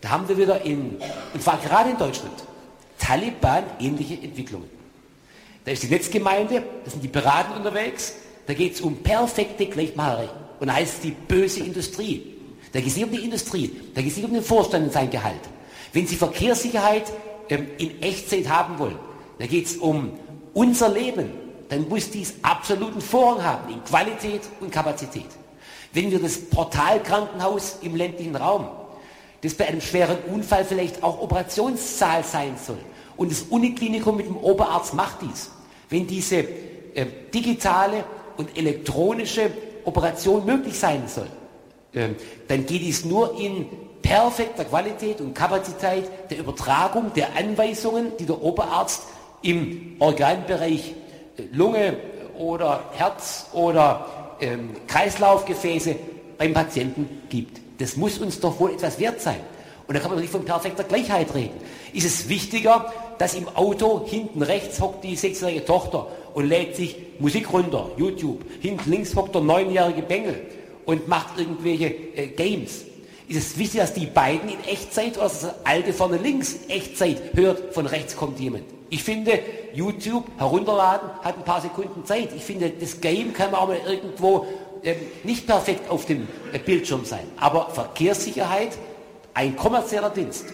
Da 0.00 0.10
haben 0.10 0.28
wir 0.28 0.38
wieder 0.38 0.62
in, 0.62 0.96
und 1.34 1.42
zwar 1.42 1.58
gerade 1.58 1.90
in 1.90 1.98
Deutschland, 1.98 2.34
Taliban-ähnliche 2.98 4.14
Entwicklungen. 4.14 4.68
Da 5.64 5.72
ist 5.72 5.82
die 5.82 5.88
Netzgemeinde, 5.88 6.62
da 6.84 6.90
sind 6.90 7.02
die 7.02 7.08
Piraten 7.08 7.54
unterwegs, 7.54 8.14
da 8.46 8.54
geht 8.54 8.74
es 8.74 8.80
um 8.80 8.96
perfekte 8.96 9.66
Gleichmacherei. 9.66 10.28
Und 10.58 10.68
da 10.68 10.74
heißt 10.74 10.94
es 10.94 11.00
die 11.00 11.10
böse 11.10 11.60
Industrie. 11.60 12.34
Da 12.72 12.80
geht 12.80 12.88
es 12.88 12.96
nicht 12.96 13.04
um 13.04 13.12
die 13.12 13.24
Industrie, 13.24 13.76
da 13.94 14.00
geht 14.00 14.10
es 14.10 14.16
nicht 14.16 14.26
um 14.26 14.32
den 14.32 14.42
Vorstand 14.42 14.86
und 14.86 14.92
sein 14.92 15.10
Gehalt. 15.10 15.40
Wenn 15.92 16.06
Sie 16.06 16.16
Verkehrssicherheit 16.16 17.12
ähm, 17.48 17.66
in 17.78 18.00
Echtzeit 18.00 18.48
haben 18.48 18.78
wollen, 18.78 18.98
da 19.38 19.46
geht 19.46 19.66
es 19.66 19.76
um 19.76 20.12
unser 20.54 20.88
Leben, 20.88 21.30
dann 21.68 21.88
muss 21.88 22.10
dies 22.10 22.34
absoluten 22.42 23.00
Vorrang 23.00 23.42
haben 23.42 23.72
in 23.72 23.82
Qualität 23.84 24.42
und 24.60 24.70
Kapazität. 24.70 25.26
Wenn 25.92 26.10
wir 26.10 26.20
das 26.20 26.38
Portalkrankenhaus 26.38 27.78
im 27.82 27.96
ländlichen 27.96 28.36
Raum, 28.36 28.68
das 29.42 29.54
bei 29.54 29.66
einem 29.66 29.80
schweren 29.80 30.18
Unfall 30.32 30.64
vielleicht 30.64 31.02
auch 31.02 31.20
Operationssaal 31.20 32.24
sein 32.24 32.54
soll, 32.64 32.78
und 33.20 33.30
das 33.30 33.42
Uniklinikum 33.42 34.16
mit 34.16 34.26
dem 34.26 34.38
Oberarzt 34.38 34.94
macht 34.94 35.18
dies, 35.20 35.50
wenn 35.90 36.06
diese 36.06 36.36
äh, 36.38 37.06
digitale 37.34 38.02
und 38.38 38.56
elektronische 38.56 39.50
Operation 39.84 40.46
möglich 40.46 40.78
sein 40.78 41.02
soll, 41.06 41.26
äh, 41.92 42.08
dann 42.48 42.64
geht 42.64 42.80
dies 42.80 43.04
nur 43.04 43.38
in 43.38 43.66
perfekter 44.00 44.64
Qualität 44.64 45.20
und 45.20 45.34
Kapazität 45.34 46.04
der 46.30 46.38
Übertragung 46.38 47.12
der 47.14 47.36
Anweisungen, 47.36 48.12
die 48.18 48.24
der 48.24 48.40
Oberarzt 48.42 49.02
im 49.42 49.96
Organbereich 49.98 50.94
äh, 51.36 51.42
Lunge 51.52 51.98
oder 52.38 52.84
Herz 52.94 53.48
oder 53.52 54.36
ähm, 54.40 54.70
Kreislaufgefäße 54.86 55.94
beim 56.38 56.54
Patienten 56.54 57.22
gibt. 57.28 57.59
Das 57.80 57.96
muss 57.96 58.18
uns 58.18 58.38
doch 58.38 58.60
wohl 58.60 58.72
etwas 58.72 58.98
wert 59.00 59.20
sein. 59.20 59.40
Und 59.88 59.94
da 59.94 60.00
kann 60.00 60.12
man 60.12 60.20
nicht 60.20 60.30
von 60.30 60.44
perfekter 60.44 60.84
Gleichheit 60.84 61.34
reden. 61.34 61.58
Ist 61.92 62.06
es 62.06 62.28
wichtiger, 62.28 62.92
dass 63.18 63.34
im 63.34 63.48
Auto 63.48 64.06
hinten 64.06 64.42
rechts 64.42 64.80
hockt 64.80 65.02
die 65.02 65.16
sechsjährige 65.16 65.64
Tochter 65.64 66.06
und 66.34 66.46
lädt 66.46 66.76
sich 66.76 66.96
Musik 67.18 67.52
runter, 67.52 67.90
YouTube. 67.96 68.44
Hinten 68.60 68.88
links 68.90 69.16
hockt 69.16 69.34
der 69.34 69.42
neunjährige 69.42 70.02
Bengel 70.02 70.40
und 70.84 71.08
macht 71.08 71.38
irgendwelche 71.38 71.86
äh, 71.86 72.28
Games. 72.28 72.82
Ist 73.28 73.36
es 73.36 73.58
wichtig, 73.58 73.80
dass 73.80 73.94
die 73.94 74.06
beiden 74.06 74.48
in 74.48 74.62
Echtzeit 74.64 75.16
oder 75.16 75.24
dass 75.24 75.40
das 75.40 75.54
alte 75.64 75.92
vorne 75.92 76.18
links 76.18 76.56
Echtzeit 76.68 77.34
hört, 77.34 77.74
von 77.74 77.86
rechts 77.86 78.14
kommt 78.14 78.38
jemand? 78.38 78.64
Ich 78.90 79.04
finde, 79.04 79.38
YouTube 79.72 80.24
herunterladen 80.36 81.08
hat 81.22 81.36
ein 81.36 81.44
paar 81.44 81.60
Sekunden 81.60 82.04
Zeit. 82.04 82.30
Ich 82.36 82.42
finde, 82.42 82.70
das 82.70 83.00
Game 83.00 83.32
kann 83.32 83.54
auch 83.54 83.68
mal 83.68 83.78
irgendwo 83.86 84.46
ähm, 84.82 84.96
nicht 85.24 85.46
perfekt 85.46 85.88
auf 85.90 86.06
dem 86.06 86.26
äh, 86.52 86.58
Bildschirm 86.58 87.04
sein. 87.04 87.26
Aber 87.36 87.70
Verkehrssicherheit, 87.70 88.76
ein 89.34 89.56
kommerzieller 89.56 90.10
Dienst. 90.10 90.46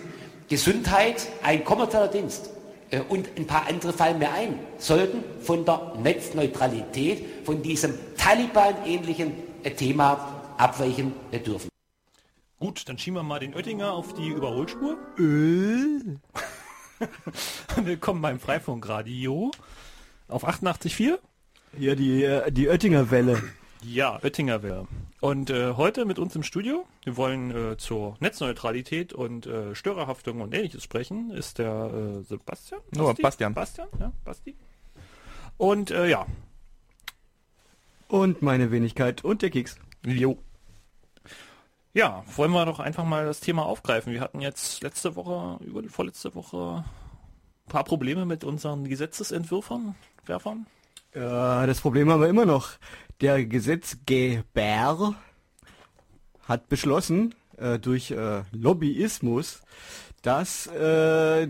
Gesundheit, 0.48 1.27
ein 1.42 1.64
kommerzieller 1.64 2.08
Dienst. 2.08 2.50
Äh, 2.91 3.00
und 3.00 3.28
ein 3.36 3.46
paar 3.46 3.66
andere 3.68 3.92
fallen 3.92 4.18
mir 4.18 4.33
ein, 4.33 4.58
sollten 4.78 5.24
von 5.41 5.64
der 5.64 5.92
Netzneutralität, 6.02 7.44
von 7.44 7.62
diesem 7.62 7.94
Taliban-ähnlichen 8.16 9.33
äh, 9.62 9.70
Thema 9.72 10.55
abweichen 10.56 11.12
dürfen. 11.44 11.68
Gut, 12.58 12.88
dann 12.88 12.96
schieben 12.98 13.18
wir 13.18 13.22
mal 13.22 13.38
den 13.38 13.55
Oettinger 13.55 13.92
auf 13.92 14.14
die 14.14 14.28
Überholspur. 14.28 14.96
Äh. 15.18 16.16
Willkommen 17.84 18.22
beim 18.22 18.40
Freifunkradio 18.40 19.50
auf 20.28 20.48
88.4. 20.48 21.18
Hier 21.77 21.96
die, 21.96 22.24
äh, 22.24 22.50
die 22.50 22.68
Oettinger 22.68 23.11
Welle. 23.11 23.42
Ja, 23.82 24.19
Oettinger 24.22 24.62
Welle. 24.62 24.86
Und 25.20 25.50
äh, 25.50 25.72
heute 25.72 26.05
mit 26.05 26.19
uns 26.19 26.34
im 26.34 26.42
Studio, 26.42 26.86
wir 27.05 27.16
wollen 27.16 27.50
äh, 27.50 27.77
zur 27.77 28.16
Netzneutralität 28.20 29.12
und 29.12 29.46
äh, 29.46 29.74
Störerhaftung 29.74 30.41
und 30.41 30.55
ähnliches 30.55 30.83
sprechen, 30.83 31.30
ist 31.30 31.58
der 31.58 31.91
äh, 31.92 32.22
Sebastian? 32.22 32.80
Nur 32.92 33.14
Bastian. 33.14 33.55
Bastian, 33.55 33.88
ja, 33.98 34.12
Basti. 34.24 34.55
Und 35.56 35.91
äh, 35.91 36.08
ja. 36.08 36.27
Und 38.08 38.42
meine 38.42 38.70
Wenigkeit 38.70 39.24
und 39.24 39.42
der 39.42 39.51
Keks. 39.51 39.78
Jo. 40.05 40.39
Ja, 41.95 42.24
wollen 42.36 42.52
wir 42.52 42.67
doch 42.67 42.78
einfach 42.78 43.05
mal 43.05 43.24
das 43.24 43.40
Thema 43.40 43.64
aufgreifen. 43.64 44.12
Wir 44.12 44.20
hatten 44.20 44.40
jetzt 44.40 44.83
letzte 44.83 45.17
Woche, 45.17 45.64
über 45.64 45.80
die 45.80 45.89
vorletzte 45.89 46.34
Woche, 46.34 46.84
ein 47.67 47.70
paar 47.70 47.84
Probleme 47.84 48.27
mit 48.27 48.45
unseren 48.45 48.84
Gesetzesentwürfern, 48.84 49.95
Werfern. 50.27 50.67
Ja, 51.14 51.64
das 51.64 51.80
Problem 51.80 52.11
haben 52.11 52.20
wir 52.20 52.28
immer 52.28 52.45
noch. 52.45 52.72
Der 53.22 53.46
Gesetzgeber 53.46 55.14
hat 56.42 56.68
beschlossen, 56.68 57.34
äh, 57.56 57.78
durch 57.78 58.10
äh, 58.10 58.42
Lobbyismus, 58.52 59.62
dass 60.20 60.66
äh, 60.66 61.48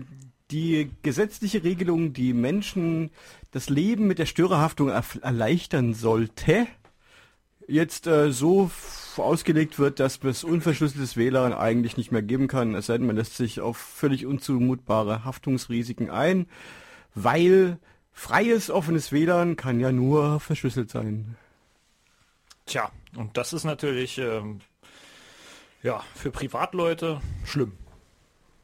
die 0.49 0.89
gesetzliche 1.01 1.65
Regelung, 1.65 2.13
die 2.13 2.31
Menschen 2.31 3.11
das 3.51 3.69
Leben 3.69 4.07
mit 4.07 4.17
der 4.17 4.27
Störerhaftung 4.27 4.89
erleichtern 4.89 5.93
sollte, 5.93 6.67
jetzt 7.67 8.07
äh, 8.07 8.31
so 8.31 8.71
ausgelegt 9.17 9.77
wird, 9.77 9.99
dass 9.99 10.23
es 10.23 10.45
unverschlüsseltes 10.45 11.17
WLAN 11.17 11.51
eigentlich 11.51 11.97
nicht 11.97 12.13
mehr 12.13 12.21
geben 12.21 12.47
kann, 12.47 12.75
es 12.75 12.85
sei 12.85 12.97
denn, 12.97 13.07
man 13.07 13.17
lässt 13.17 13.35
sich 13.35 13.59
auf 13.59 13.75
völlig 13.75 14.25
unzumutbare 14.25 15.25
Haftungsrisiken 15.25 16.09
ein, 16.09 16.45
weil 17.13 17.77
freies, 18.13 18.69
offenes 18.69 19.11
WLAN 19.11 19.57
kann 19.57 19.81
ja 19.81 19.91
nur 19.91 20.39
verschlüsselt 20.39 20.89
sein. 20.89 21.35
Tja, 22.67 22.91
und 23.15 23.37
das 23.37 23.53
ist 23.53 23.63
natürlich 23.63 24.17
ähm, 24.17 24.59
ja 25.81 26.03
für 26.15 26.31
Privatleute 26.31 27.21
schlimm. 27.45 27.71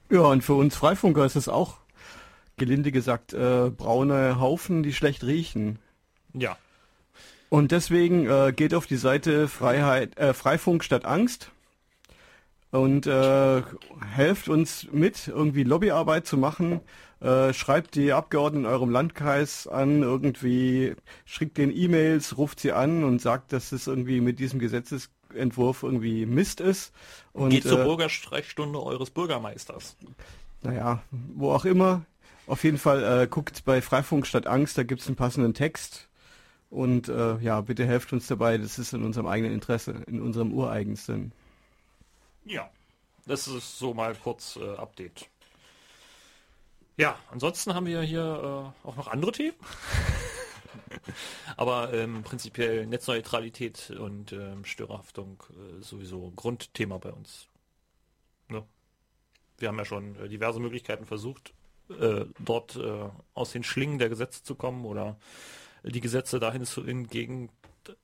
Ja, 0.09 0.21
und 0.21 0.43
für 0.43 0.53
uns 0.53 0.75
Freifunker 0.75 1.25
ist 1.25 1.37
es 1.37 1.47
auch, 1.47 1.77
gelinde 2.57 2.91
gesagt, 2.91 3.33
äh, 3.33 3.69
braune 3.69 4.39
Haufen, 4.39 4.83
die 4.83 4.93
schlecht 4.93 5.23
riechen. 5.23 5.79
Ja. 6.33 6.57
Und 7.49 7.71
deswegen 7.71 8.27
äh, 8.27 8.51
geht 8.53 8.73
auf 8.73 8.87
die 8.87 8.97
Seite 8.97 9.47
Freiheit, 9.47 10.17
äh, 10.17 10.33
Freifunk 10.33 10.83
statt 10.83 11.05
Angst 11.05 11.51
und 12.71 13.07
äh, 13.07 13.61
helft 14.15 14.49
uns 14.49 14.87
mit, 14.91 15.27
irgendwie 15.27 15.63
Lobbyarbeit 15.63 16.27
zu 16.27 16.37
machen. 16.37 16.81
Äh, 17.23 17.53
schreibt 17.53 17.95
die 17.95 18.11
Abgeordneten 18.11 18.65
in 18.65 18.71
eurem 18.71 18.89
Landkreis 18.89 19.65
an, 19.65 20.03
irgendwie 20.03 20.93
schickt 21.23 21.57
den 21.57 21.73
E-Mails, 21.73 22.37
ruft 22.37 22.59
sie 22.59 22.73
an 22.73 23.05
und 23.05 23.21
sagt, 23.21 23.53
dass 23.53 23.71
es 23.71 23.87
irgendwie 23.87 24.19
mit 24.19 24.39
diesem 24.39 24.59
Gesetzesentwurf 24.59 25.83
irgendwie 25.83 26.25
Mist 26.25 26.59
ist. 26.59 26.91
Und, 27.31 27.51
Geht 27.51 27.63
zur 27.63 27.79
äh, 27.79 27.83
Bürgersprechstunde 27.85 28.83
eures 28.83 29.09
Bürgermeisters. 29.09 29.95
Naja, 30.63 31.01
wo 31.11 31.53
auch 31.53 31.63
immer. 31.63 32.01
Auf 32.45 32.65
jeden 32.65 32.77
Fall 32.77 33.21
äh, 33.23 33.27
guckt 33.27 33.63
bei 33.63 33.81
Freifunk 33.81 34.27
statt 34.27 34.45
Angst, 34.45 34.77
da 34.77 34.83
gibt 34.83 34.99
es 34.99 35.07
einen 35.07 35.15
passenden 35.15 35.53
Text. 35.53 36.09
Und 36.69 37.07
äh, 37.07 37.37
ja, 37.37 37.61
bitte 37.61 37.85
helft 37.85 38.11
uns 38.11 38.27
dabei, 38.27 38.57
das 38.57 38.77
ist 38.79 38.91
in 38.91 39.01
unserem 39.01 39.27
eigenen 39.27 39.53
Interesse, 39.53 40.03
in 40.07 40.21
unserem 40.21 40.53
ureigensten. 40.53 41.31
Ja, 42.43 42.69
das 43.25 43.47
ist 43.47 43.79
so 43.79 43.93
mal 43.93 44.13
kurz 44.13 44.57
äh, 44.57 44.75
Update. 44.75 45.29
Ja, 46.97 47.17
ansonsten 47.31 47.73
haben 47.73 47.87
wir 47.87 48.01
hier 48.01 48.73
äh, 48.83 48.87
auch 48.87 48.95
noch 48.95 49.07
andere 49.07 49.31
Themen. 49.31 49.57
Aber 51.57 51.91
ähm, 51.93 52.23
prinzipiell 52.23 52.85
Netzneutralität 52.85 53.91
und 53.91 54.31
ähm, 54.31 54.63
Störerhaftung 54.63 55.43
äh, 55.49 55.81
sowieso 55.81 56.31
Grundthema 56.35 56.99
bei 56.99 57.11
uns. 57.11 57.47
Ne? 58.47 58.63
Wir 59.57 59.69
haben 59.69 59.77
ja 59.77 59.85
schon 59.85 60.15
äh, 60.17 60.29
diverse 60.29 60.59
Möglichkeiten 60.59 61.05
versucht, 61.05 61.53
äh, 61.89 62.25
dort 62.39 62.75
äh, 62.75 63.09
aus 63.33 63.51
den 63.51 63.63
Schlingen 63.63 63.97
der 63.97 64.09
Gesetze 64.09 64.43
zu 64.43 64.55
kommen 64.55 64.85
oder 64.85 65.17
die 65.83 65.99
Gesetze 65.99 66.39
dahin 66.39 66.65
zu, 66.65 66.85
hingegen 66.85 67.49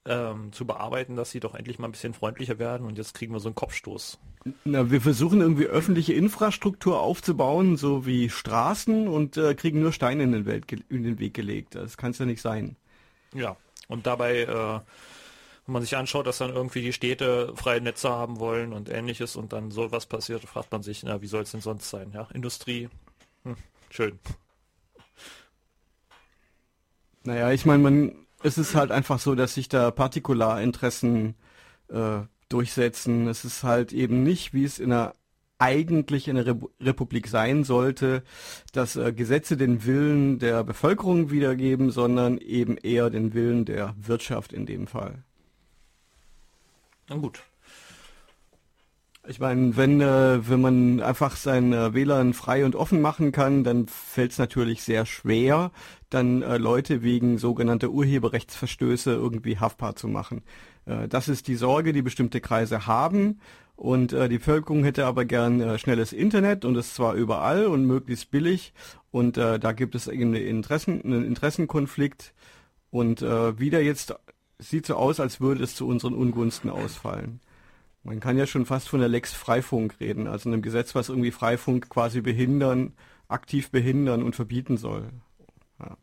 ähm, 0.06 0.52
zu 0.52 0.66
bearbeiten, 0.66 1.16
dass 1.16 1.32
sie 1.32 1.40
doch 1.40 1.56
endlich 1.56 1.80
mal 1.80 1.88
ein 1.88 1.92
bisschen 1.92 2.14
freundlicher 2.14 2.60
werden 2.60 2.86
und 2.88 2.98
jetzt 2.98 3.14
kriegen 3.14 3.34
wir 3.34 3.40
so 3.40 3.50
einen 3.50 3.56
Kopfstoß. 3.56 4.20
Na, 4.64 4.90
wir 4.90 5.02
versuchen 5.02 5.42
irgendwie 5.42 5.66
öffentliche 5.66 6.14
Infrastruktur 6.14 7.00
aufzubauen, 7.02 7.78
so 7.78 8.06
wie 8.06 8.30
Straßen 8.30 9.08
und 9.08 9.38
äh, 9.38 9.54
kriegen 9.56 9.82
nur 9.82 9.92
Steine 9.92 10.24
in 10.24 10.32
den, 10.32 10.64
in 10.90 11.04
den 11.04 11.20
Weg 11.20 11.34
gelegt. 11.34 11.76
Das 11.76 11.98
kann 11.98 12.12
es 12.12 12.20
ja 12.20 12.26
nicht 12.26 12.42
sein. 12.42 12.76
Ja, 13.34 13.58
und 13.88 14.08
dabei, 14.08 14.42
äh, 14.42 14.80
wenn 15.66 15.74
man 15.74 15.82
sich 15.82 15.98
anschaut, 15.98 16.26
dass 16.26 16.38
dann 16.38 16.52
irgendwie 16.54 16.82
die 16.82 16.94
Städte 16.94 17.54
freie 17.56 17.82
Netze 17.82 18.10
haben 18.10 18.40
wollen 18.40 18.74
und 18.74 18.90
ähnliches 18.90 19.36
und 19.36 19.54
dann 19.54 19.72
so 19.72 19.92
was 19.92 20.06
passiert, 20.06 20.44
fragt 20.46 20.72
man 20.72 20.84
sich, 20.84 21.04
na, 21.04 21.22
wie 21.22 21.28
soll 21.28 21.44
es 21.44 21.52
denn 21.52 21.62
sonst 21.62 21.90
sein? 21.90 22.12
Ja, 22.14 22.28
Industrie, 22.34 22.90
hm, 23.44 23.56
schön. 23.90 24.20
Naja, 27.24 27.52
ich 27.52 27.66
meine, 27.66 27.84
man, 27.84 28.16
es 28.44 28.58
ist 28.58 28.76
halt 28.76 28.92
einfach 28.92 29.20
so, 29.20 29.36
dass 29.36 29.54
sich 29.54 29.70
da 29.70 29.92
Partikularinteressen 29.92 31.36
äh, 31.90 32.20
durchsetzen. 32.48 33.28
Es 33.28 33.46
ist 33.46 33.64
halt 33.64 33.94
eben 33.94 34.24
nicht, 34.24 34.54
wie 34.54 34.64
es 34.64 34.80
in 34.80 34.92
einer 34.92 35.14
eigentlich 35.60 36.30
in 36.30 36.38
der 36.38 36.48
Re 36.48 36.58
Republik 36.80 37.28
sein 37.28 37.66
sollte, 37.66 38.24
dass 38.72 38.96
äh, 38.96 39.12
Gesetze 39.12 39.58
den 39.58 39.86
Willen 39.86 40.40
der 40.40 40.64
Bevölkerung 40.64 41.32
wiedergeben, 41.32 41.92
sondern 41.92 42.38
eben 42.38 42.78
eher 42.78 43.10
den 43.10 43.34
Willen 43.34 43.66
der 43.66 43.94
Wirtschaft 44.00 44.54
in 44.54 44.66
dem 44.66 44.88
Fall. 44.88 45.24
Na 47.10 47.18
gut. 47.18 47.44
Ich 49.30 49.40
meine, 49.40 49.78
wenn, 49.78 50.02
äh, 50.02 50.50
wenn 50.50 50.60
man 50.60 51.02
einfach 51.02 51.36
sein 51.36 51.72
äh, 51.72 51.94
WLAN 51.94 52.34
frei 52.34 52.66
und 52.66 52.76
offen 52.76 53.00
machen 53.00 53.32
kann, 53.32 53.64
dann 53.64 53.86
fällt 53.88 54.32
es 54.32 54.40
natürlich 54.40 54.82
sehr 54.82 55.06
schwer, 55.06 55.72
dann 56.10 56.42
äh, 56.42 56.58
Leute 56.58 57.04
wegen 57.04 57.38
sogenannter 57.38 57.90
Urheberrechtsverstöße 57.92 59.12
irgendwie 59.12 59.60
haftbar 59.60 59.96
zu 59.96 60.08
machen. 60.08 60.42
Äh, 60.88 61.08
das 61.08 61.28
ist 61.28 61.48
die 61.48 61.54
Sorge, 61.54 61.94
die 61.94 62.02
bestimmte 62.02 62.42
Kreise 62.42 62.88
haben. 62.88 63.40
Und 63.76 64.14
äh, 64.14 64.30
die 64.30 64.40
Bevölkerung 64.40 64.84
hätte 64.84 65.06
aber 65.06 65.26
gern 65.26 65.62
äh, 65.62 65.78
schnelles 65.78 66.12
Internet 66.12 66.66
und 66.66 66.76
es 66.76 66.96
zwar 66.96 67.14
überall 67.14 67.68
und 67.68 67.86
möglichst 67.86 68.32
billig. 68.32 68.74
Und 69.12 69.38
äh, 69.38 69.60
da 69.60 69.74
gibt 69.74 69.94
es 69.94 70.08
eben 70.08 70.34
eine 70.34 70.40
Interessen, 70.40 71.04
einen 71.04 71.24
Interessenkonflikt. 71.24 72.34
Und 72.90 73.22
äh, 73.22 73.60
wieder 73.60 73.80
jetzt 73.80 74.16
sieht 74.58 74.88
so 74.88 74.96
aus, 74.96 75.20
als 75.20 75.40
würde 75.40 75.64
es 75.64 75.76
zu 75.76 75.88
unseren 75.88 76.16
Ungunsten 76.16 76.72
ausfallen. 76.72 77.42
Man 78.04 78.20
kann 78.20 78.38
ja 78.38 78.48
schon 78.48 78.66
fast 78.66 78.90
von 78.90 79.00
der 79.00 79.10
Lex 79.10 79.34
Freifunk 79.34 80.00
reden, 80.00 80.28
also 80.28 80.50
einem 80.50 80.62
Gesetz, 80.62 80.96
was 80.96 81.10
irgendwie 81.10 81.32
Freifunk 81.32 81.90
quasi 81.90 82.22
behindern, 82.22 82.94
aktiv 83.28 83.70
behindern 83.72 84.24
und 84.24 84.36
verbieten 84.36 84.78
soll. 84.78 85.10
Ja. 85.80 85.98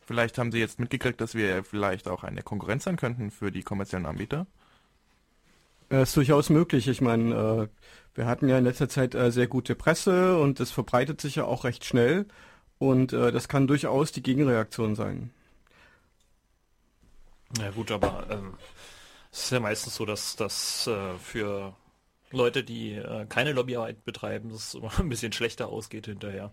Vielleicht 0.00 0.38
haben 0.38 0.52
Sie 0.52 0.58
jetzt 0.58 0.78
mitgekriegt, 0.78 1.20
dass 1.20 1.34
wir 1.34 1.64
vielleicht 1.64 2.06
auch 2.06 2.22
eine 2.22 2.42
Konkurrenz 2.42 2.84
sein 2.84 2.96
könnten 2.96 3.30
für 3.30 3.50
die 3.50 3.62
kommerziellen 3.62 4.06
Anbieter? 4.06 4.46
Das 5.88 5.98
äh, 5.98 6.02
ist 6.02 6.16
durchaus 6.16 6.50
möglich. 6.50 6.88
Ich 6.88 7.00
meine, 7.00 7.34
äh, 7.34 7.68
wir 8.14 8.26
hatten 8.26 8.48
ja 8.48 8.58
in 8.58 8.64
letzter 8.64 8.88
Zeit 8.88 9.14
äh, 9.14 9.30
sehr 9.30 9.46
gute 9.46 9.74
Presse 9.74 10.38
und 10.38 10.60
das 10.60 10.70
verbreitet 10.70 11.20
sich 11.20 11.36
ja 11.36 11.44
auch 11.44 11.64
recht 11.64 11.84
schnell 11.84 12.26
und 12.78 13.14
das 13.14 13.48
kann 13.48 13.66
durchaus 13.66 14.12
die 14.12 14.22
Gegenreaktion 14.22 14.96
sein. 14.96 15.30
Ja 17.58 17.70
gut, 17.70 17.90
aber 17.90 18.26
ähm, 18.28 18.52
es 19.36 19.44
ist 19.44 19.50
ja 19.50 19.60
meistens 19.60 19.96
so, 19.96 20.06
dass 20.06 20.34
das 20.34 20.86
äh, 20.86 21.18
für 21.18 21.74
Leute, 22.30 22.64
die 22.64 22.92
äh, 22.94 23.26
keine 23.28 23.52
Lobbyarbeit 23.52 24.02
betreiben, 24.02 24.48
das 24.50 24.74
immer 24.74 24.90
ein 24.98 25.10
bisschen 25.10 25.32
schlechter 25.32 25.68
ausgeht 25.68 26.06
hinterher. 26.06 26.52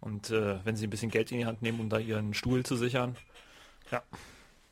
Und 0.00 0.30
äh, 0.30 0.58
wenn 0.64 0.76
sie 0.76 0.86
ein 0.86 0.90
bisschen 0.90 1.10
Geld 1.10 1.32
in 1.32 1.38
die 1.38 1.46
Hand 1.46 1.62
nehmen, 1.62 1.80
um 1.80 1.88
da 1.88 1.98
ihren 1.98 2.34
Stuhl 2.34 2.64
zu 2.64 2.76
sichern, 2.76 3.16
ja, 3.90 4.02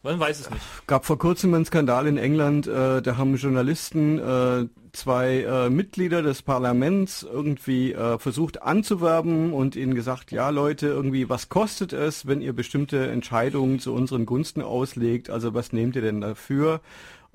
man 0.03 0.21
weiß 0.21 0.39
es 0.39 0.51
nicht. 0.51 0.63
Gab 0.87 1.07
vor 1.07 1.19
kurzem 1.19 1.55
einen 1.55 1.65
Skandal 1.65 2.07
in 2.07 2.19
England, 2.19 2.67
äh, 2.67 3.01
da 3.01 3.17
haben 3.17 3.35
Journalisten 3.37 4.19
äh, 4.19 4.69
zwei 4.93 5.41
äh, 5.41 5.71
Mitglieder 5.71 6.23
des 6.23 6.43
Parlaments 6.43 7.23
irgendwie 7.23 7.93
äh, 7.93 8.19
versucht 8.19 8.63
anzuwerben 8.63 9.55
und 9.55 9.77
ihnen 9.77 9.95
gesagt, 9.95 10.31
ja 10.31 10.51
Leute, 10.51 10.89
irgendwie, 10.89 11.29
was 11.31 11.49
kostet 11.49 11.95
es, 11.95 12.27
wenn 12.27 12.43
ihr 12.43 12.53
bestimmte 12.53 13.09
Entscheidungen 13.09 13.81
zu 13.81 13.95
unseren 13.95 14.27
Gunsten 14.27 14.61
auslegt? 14.61 15.31
Also 15.31 15.55
was 15.55 15.73
nehmt 15.73 15.97
ihr 15.97 16.03
denn 16.03 16.21
dafür? 16.21 16.83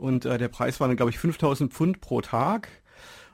Und 0.01 0.25
äh, 0.25 0.39
der 0.39 0.47
Preis 0.47 0.79
war 0.79 0.87
dann, 0.87 0.97
glaube 0.97 1.11
ich, 1.11 1.19
5000 1.19 1.71
Pfund 1.71 2.01
pro 2.01 2.21
Tag. 2.21 2.69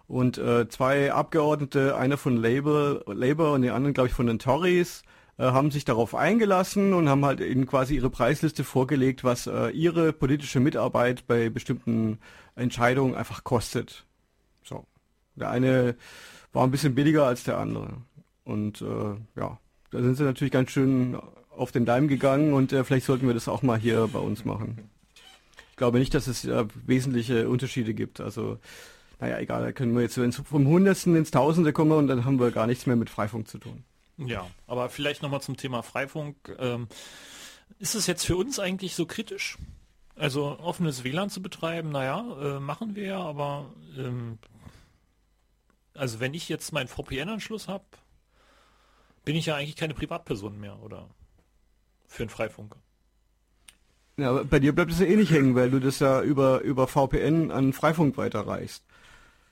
Und 0.06 0.38
äh, 0.38 0.68
zwei 0.68 1.14
Abgeordnete, 1.14 1.96
einer 1.96 2.18
von 2.18 2.36
Labour, 2.36 3.04
Labour 3.08 3.54
und 3.54 3.62
der 3.62 3.74
andere, 3.74 3.94
glaube 3.94 4.10
ich, 4.10 4.14
von 4.14 4.28
den 4.28 4.38
Tories, 4.38 5.04
äh, 5.38 5.44
haben 5.44 5.72
sich 5.72 5.86
darauf 5.86 6.14
eingelassen 6.14 6.94
und 6.94 7.08
haben 7.08 7.24
halt 7.24 7.40
ihnen 7.40 7.68
quasi 7.68 7.96
ihre 7.96 8.10
Preisliste 8.10 8.66
vorgelegt, 8.66 9.24
was 9.24 9.48
äh, 9.48 9.70
ihre 9.70 10.12
politische 10.12 10.60
Mitarbeit 10.60 11.26
bei 11.26 11.50
bestimmten 11.50 12.20
Entscheidungen 12.56 13.16
einfach 13.16 13.46
kostet. 13.46 14.06
So. 14.62 14.86
Der 15.36 15.50
eine 15.50 15.96
war 16.52 16.66
ein 16.66 16.72
bisschen 16.72 16.96
billiger 16.96 17.26
als 17.26 17.46
der 17.46 17.60
andere. 17.60 17.94
Und 18.44 18.82
äh, 18.82 19.40
ja, 19.40 19.58
da 19.92 20.02
sind 20.02 20.16
sie 20.16 20.24
natürlich 20.24 20.52
ganz 20.52 20.72
schön 20.72 21.18
auf 21.50 21.72
den 21.72 21.86
Leim 21.86 22.10
gegangen 22.10 22.54
und 22.54 22.74
äh, 22.74 22.84
vielleicht 22.84 23.06
sollten 23.06 23.26
wir 23.26 23.34
das 23.34 23.48
auch 23.48 23.62
mal 23.62 23.80
hier 23.80 24.10
bei 24.12 24.20
uns 24.20 24.44
machen. 24.44 24.90
Ich 25.78 25.80
glaube 25.80 26.00
nicht, 26.00 26.16
dass 26.16 26.26
es 26.26 26.44
äh, 26.44 26.66
wesentliche 26.88 27.48
Unterschiede 27.48 27.94
gibt. 27.94 28.20
Also, 28.20 28.58
naja, 29.20 29.38
egal, 29.38 29.62
da 29.62 29.72
können 29.72 29.94
wir 29.94 30.02
jetzt 30.02 30.18
vom 30.44 30.68
Hundertsten 30.68 31.16
ins 31.16 31.30
Tausende 31.30 31.72
kommen 31.72 31.92
und 31.92 32.08
dann 32.08 32.26
haben 32.26 32.40
wir 32.40 32.50
gar 32.50 32.66
nichts 32.66 32.88
mehr 32.88 32.96
mit 32.96 33.12
Freifunk 33.12 33.48
zu 33.48 33.60
tun. 33.60 33.84
Ja, 34.18 34.48
aber 34.66 34.90
vielleicht 34.90 35.22
nochmal 35.22 35.44
zum 35.44 35.56
Thema 35.56 35.84
Freifunk. 35.84 36.36
Ähm, 36.58 36.88
ist 37.78 37.94
es 37.94 38.08
jetzt 38.08 38.26
für 38.26 38.36
uns 38.38 38.58
eigentlich 38.58 38.96
so 38.96 39.06
kritisch? 39.06 39.60
Also 40.16 40.58
offenes 40.58 41.04
WLAN 41.04 41.30
zu 41.30 41.44
betreiben, 41.44 41.92
naja, 41.92 42.26
äh, 42.42 42.60
machen 42.60 42.96
wir 42.96 43.06
ja, 43.06 43.22
aber 43.22 43.72
ähm, 43.96 44.40
also 45.94 46.20
wenn 46.20 46.34
ich 46.34 46.50
jetzt 46.50 46.74
meinen 46.74 46.88
VPN-Anschluss 46.88 47.68
habe, 47.68 47.86
bin 49.26 49.36
ich 49.36 49.46
ja 49.46 49.56
eigentlich 49.56 49.76
keine 49.76 49.94
Privatperson 49.94 50.60
mehr, 50.60 50.82
oder? 50.82 51.08
Für 52.08 52.24
einen 52.24 52.32
Freifunk. 52.32 52.76
Ja, 54.18 54.44
bei 54.44 54.60
dir 54.60 54.74
bleibt 54.74 54.92
es 54.92 55.00
ja 55.00 55.06
eh 55.06 55.16
nicht 55.16 55.32
hängen, 55.32 55.56
weil 55.56 55.70
du 55.70 55.80
das 55.80 56.00
ja 56.00 56.22
über, 56.22 56.62
über 56.62 56.88
VPN 56.88 57.52
an 57.52 57.72
Freifunk 57.72 58.18
weiterreichst. 58.18 58.84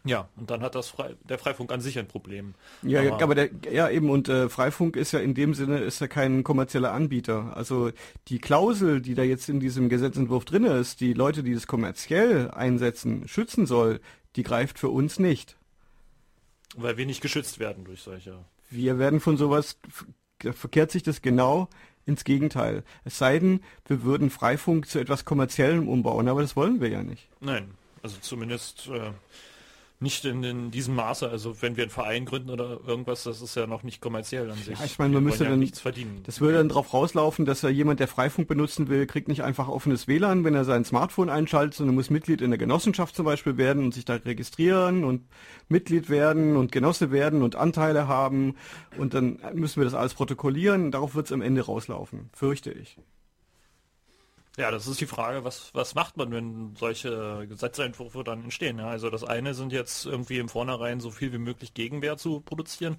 Ja, 0.06 0.30
und 0.36 0.52
dann 0.52 0.62
hat 0.62 0.76
das 0.76 0.90
Fre 0.90 1.18
der 1.28 1.40
Freifunk 1.40 1.72
an 1.72 1.82
sich 1.82 1.98
ein 1.98 2.08
Problem. 2.08 2.54
Ja, 2.84 3.02
aber, 3.02 3.24
aber 3.24 3.36
der, 3.36 3.50
ja 3.72 3.90
eben, 3.90 4.12
und 4.12 4.30
äh, 4.30 4.50
Freifunk 4.50 4.96
ist 4.96 5.12
ja 5.12 5.20
in 5.20 5.34
dem 5.34 5.56
Sinne, 5.56 5.80
ist 5.80 6.00
ja 6.00 6.08
kein 6.08 6.44
kommerzieller 6.44 6.94
Anbieter. 6.94 7.58
Also 7.58 7.92
die 8.28 8.38
Klausel, 8.38 9.02
die 9.02 9.16
da 9.16 9.24
jetzt 9.24 9.50
in 9.50 9.60
diesem 9.60 9.90
Gesetzentwurf 9.90 10.46
drin 10.46 10.66
ist, 10.66 11.02
die 11.02 11.14
Leute, 11.14 11.42
die 11.42 11.56
das 11.56 11.66
kommerziell 11.66 12.52
einsetzen, 12.52 13.28
schützen 13.28 13.66
soll, 13.66 14.00
die 14.36 14.44
greift 14.44 14.78
für 14.78 14.90
uns 14.90 15.18
nicht. 15.18 15.58
Weil 16.76 16.98
wir 16.98 17.08
nicht 17.08 17.22
geschützt 17.22 17.58
werden 17.58 17.84
durch 17.84 18.02
solche. 18.02 18.38
Wir 18.70 19.00
werden 19.00 19.20
von 19.20 19.38
sowas, 19.38 19.80
verkehrt 20.40 20.92
sich 20.92 21.02
das 21.02 21.24
genau 21.24 21.68
ins 22.06 22.24
Gegenteil. 22.24 22.84
Es 23.04 23.18
sei 23.18 23.40
denn, 23.40 23.62
wir 23.88 24.04
würden 24.04 24.30
Freifunk 24.30 24.88
zu 24.88 25.00
etwas 25.00 25.26
Kommerziellem 25.26 25.88
umbauen, 25.88 26.28
aber 26.28 26.42
das 26.42 26.56
wollen 26.56 26.82
wir 26.82 26.90
ja 26.90 27.04
nicht. 27.04 27.28
Nein, 27.40 27.72
also 28.04 28.18
zumindest 28.22 28.88
äh, 28.88 29.12
nicht 30.06 30.24
in, 30.24 30.44
in, 30.44 30.72
diesem 30.72 30.96
Maße. 30.96 31.28
Also 31.28 31.62
wenn 31.62 31.76
wir 31.76 31.84
einen 31.84 31.92
Verein 31.92 32.26
gründen 32.26 32.50
oder 32.50 32.80
irgendwas, 32.88 33.24
das 33.24 33.42
ist 33.42 33.56
ja 33.56 33.68
noch 33.68 33.84
nicht 33.84 34.00
kommerziell 34.00 34.50
an 34.50 34.58
sich. 34.58 34.80
Ja, 34.80 34.86
ich 34.86 34.98
meine, 34.98 35.16
man 35.16 35.24
müsste 35.24 35.44
ja 35.44 35.50
dann 35.50 35.60
nichts 35.60 35.82
verdienen. 35.82 36.22
Das 36.24 36.40
würde 36.40 36.60
dann 36.60 36.70
darauf 36.70 36.94
rauslaufen, 36.94 37.46
dass 37.46 37.62
ja 37.62 37.70
jemand, 37.70 38.00
der 38.00 38.08
Freifunk 38.08 38.48
benutzen 38.48 38.88
will, 38.88 39.06
kriegt 39.08 39.28
nicht 39.28 39.44
einfach 39.44 39.68
offenes 39.68 40.08
WLAN, 40.08 40.46
wenn 40.46 40.56
er 40.56 40.64
sein 40.64 40.86
Smartphone 40.86 41.30
einschaltet, 41.30 41.74
sondern 41.74 41.96
muss 41.96 42.10
Mitglied 42.10 42.42
in 42.42 42.52
der 42.52 42.58
Genossenschaft 42.58 43.16
zum 43.16 43.26
Beispiel 43.26 43.58
werden 43.58 43.84
und 43.84 43.94
sich 43.94 44.06
da 44.06 44.14
registrieren 44.14 45.04
und 45.04 45.28
Mitglied 45.68 46.10
werden 46.10 46.56
und 46.56 46.72
Genosse 46.72 47.12
werden 47.12 47.42
und 47.42 47.56
Anteile 47.56 48.08
haben 48.08 48.56
und 48.98 49.14
dann 49.14 49.40
müssen 49.54 49.82
wir 49.82 49.86
das 49.86 49.96
alles 49.96 50.14
protokollieren. 50.14 50.92
Darauf 50.92 51.16
wird 51.16 51.26
es 51.26 51.32
am 51.32 51.42
Ende 51.42 51.64
rauslaufen, 51.64 52.30
fürchte 52.34 52.72
ich. 52.72 52.98
Ja, 54.58 54.72
das 54.72 54.88
ist 54.88 55.02
die 55.02 55.06
Frage, 55.06 55.44
was, 55.44 55.74
was 55.74 55.96
macht 55.96 56.16
man, 56.16 56.32
wenn 56.32 56.76
solche 56.78 57.46
Gesetzentwürfe 57.50 58.24
dann 58.24 58.44
entstehen? 58.46 58.80
Ja, 58.80 58.88
also 58.88 59.10
das 59.10 59.26
eine 59.26 59.54
sind 59.54 59.74
jetzt 59.74 60.06
irgendwie 60.06 60.38
im 60.40 60.48
Vornherein 60.48 61.02
so 61.02 61.12
viel 61.12 61.34
wie 61.34 61.38
möglich 61.40 61.74
Gegenwehr 61.74 62.16
zu 62.16 62.40
produzieren 62.40 62.96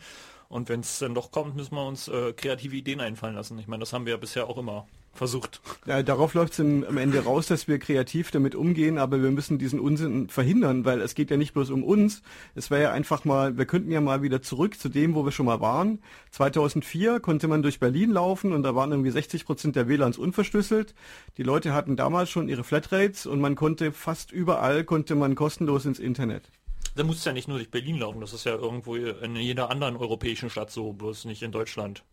und 0.51 0.69
wenn 0.69 0.81
es 0.81 0.99
dann 0.99 1.15
doch 1.15 1.31
kommt, 1.31 1.57
müssen 1.57 1.75
wir 1.75 1.87
uns 1.87 2.09
äh, 2.09 2.35
kreative 2.35 2.77
Ideen 2.77 3.01
einfallen 3.01 3.35
lassen. 3.35 3.59
Ich 3.59 3.69
meine, 3.69 3.81
das 3.81 3.95
haben 3.95 4.05
wir 4.05 4.13
ja 4.13 4.19
bisher 4.19 4.49
auch 4.49 4.59
immer 4.59 4.87
versucht. 5.17 5.61
Ja, 5.87 6.03
darauf 6.03 6.35
läuft 6.35 6.53
es 6.53 6.61
am 6.61 6.97
Ende 6.97 7.25
raus, 7.25 7.47
dass 7.47 7.69
wir 7.69 7.79
kreativ 7.79 8.31
damit 8.31 8.55
umgehen, 8.55 8.99
aber 8.99 9.23
wir 9.23 9.31
müssen 9.31 9.59
diesen 9.59 9.81
Unsinn 9.81 10.29
verhindern, 10.29 10.85
weil 10.85 11.01
es 11.01 11.15
geht 11.15 11.31
ja 11.31 11.37
nicht 11.37 11.55
bloß 11.55 11.71
um 11.71 11.83
uns. 11.83 12.23
Es 12.55 12.71
wäre 12.71 12.83
ja 12.83 12.93
einfach 12.93 13.25
mal, 13.25 13.59
wir 13.59 13.67
könnten 13.67 13.91
ja 13.91 14.01
mal 14.01 14.23
wieder 14.23 14.43
zurück 14.43 14.79
zu 14.79 14.89
dem, 14.89 15.15
wo 15.15 15.25
wir 15.25 15.33
schon 15.33 15.47
mal 15.47 15.61
waren. 15.61 16.01
2004 16.31 17.21
konnte 17.21 17.49
man 17.49 17.63
durch 17.63 17.81
Berlin 17.81 18.11
laufen 18.11 18.53
und 18.53 18.63
da 18.63 18.75
waren 18.75 18.91
irgendwie 18.91 19.11
60 19.11 19.45
Prozent 19.45 19.77
der 19.77 19.89
WLANs 19.89 20.19
unverschlüsselt. 20.19 20.95
Die 21.37 21.43
Leute 21.43 21.73
hatten 21.73 21.97
damals 21.97 22.31
schon 22.31 22.49
ihre 22.49 22.65
Flatrates 22.65 23.27
und 23.27 23.41
man 23.41 23.55
konnte 23.55 23.93
fast 23.93 24.33
überall 24.33 24.85
konnte 24.85 25.15
man 25.15 25.35
kostenlos 25.35 25.87
ins 25.87 25.99
Internet. 25.99 26.51
Da 26.95 27.05
muss 27.05 27.19
es 27.19 27.25
ja 27.27 27.33
nicht 27.33 27.47
nur 27.47 27.59
durch 27.59 27.71
Berlin 27.71 27.99
laufen, 27.99 28.23
das 28.23 28.33
ist 28.33 28.45
ja 28.45 28.55
irgendwo 28.55 28.97
in 28.97 29.37
jeder 29.37 29.71
anderen 29.71 29.97
europäischen 29.97 30.49
Stadt 30.49 30.71
so, 30.71 30.95
bloß 30.95 31.27
nicht 31.27 31.43
in 31.43 31.53
Deutschland. 31.53 32.05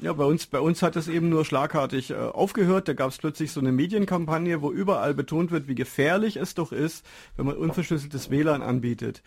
Ja, 0.00 0.12
bei 0.12 0.24
uns, 0.24 0.46
bei 0.46 0.60
uns 0.60 0.80
hat 0.82 0.94
es 0.94 1.08
eben 1.08 1.28
nur 1.28 1.44
schlagartig 1.44 2.10
äh, 2.10 2.14
aufgehört. 2.14 2.86
Da 2.86 2.92
gab 2.92 3.10
es 3.10 3.18
plötzlich 3.18 3.50
so 3.50 3.58
eine 3.58 3.72
Medienkampagne, 3.72 4.62
wo 4.62 4.70
überall 4.70 5.12
betont 5.12 5.50
wird, 5.50 5.66
wie 5.66 5.74
gefährlich 5.74 6.36
es 6.36 6.54
doch 6.54 6.70
ist, 6.70 7.04
wenn 7.36 7.46
man 7.46 7.56
unverschlüsseltes 7.56 8.30
WLAN 8.30 8.62
anbietet. 8.62 9.22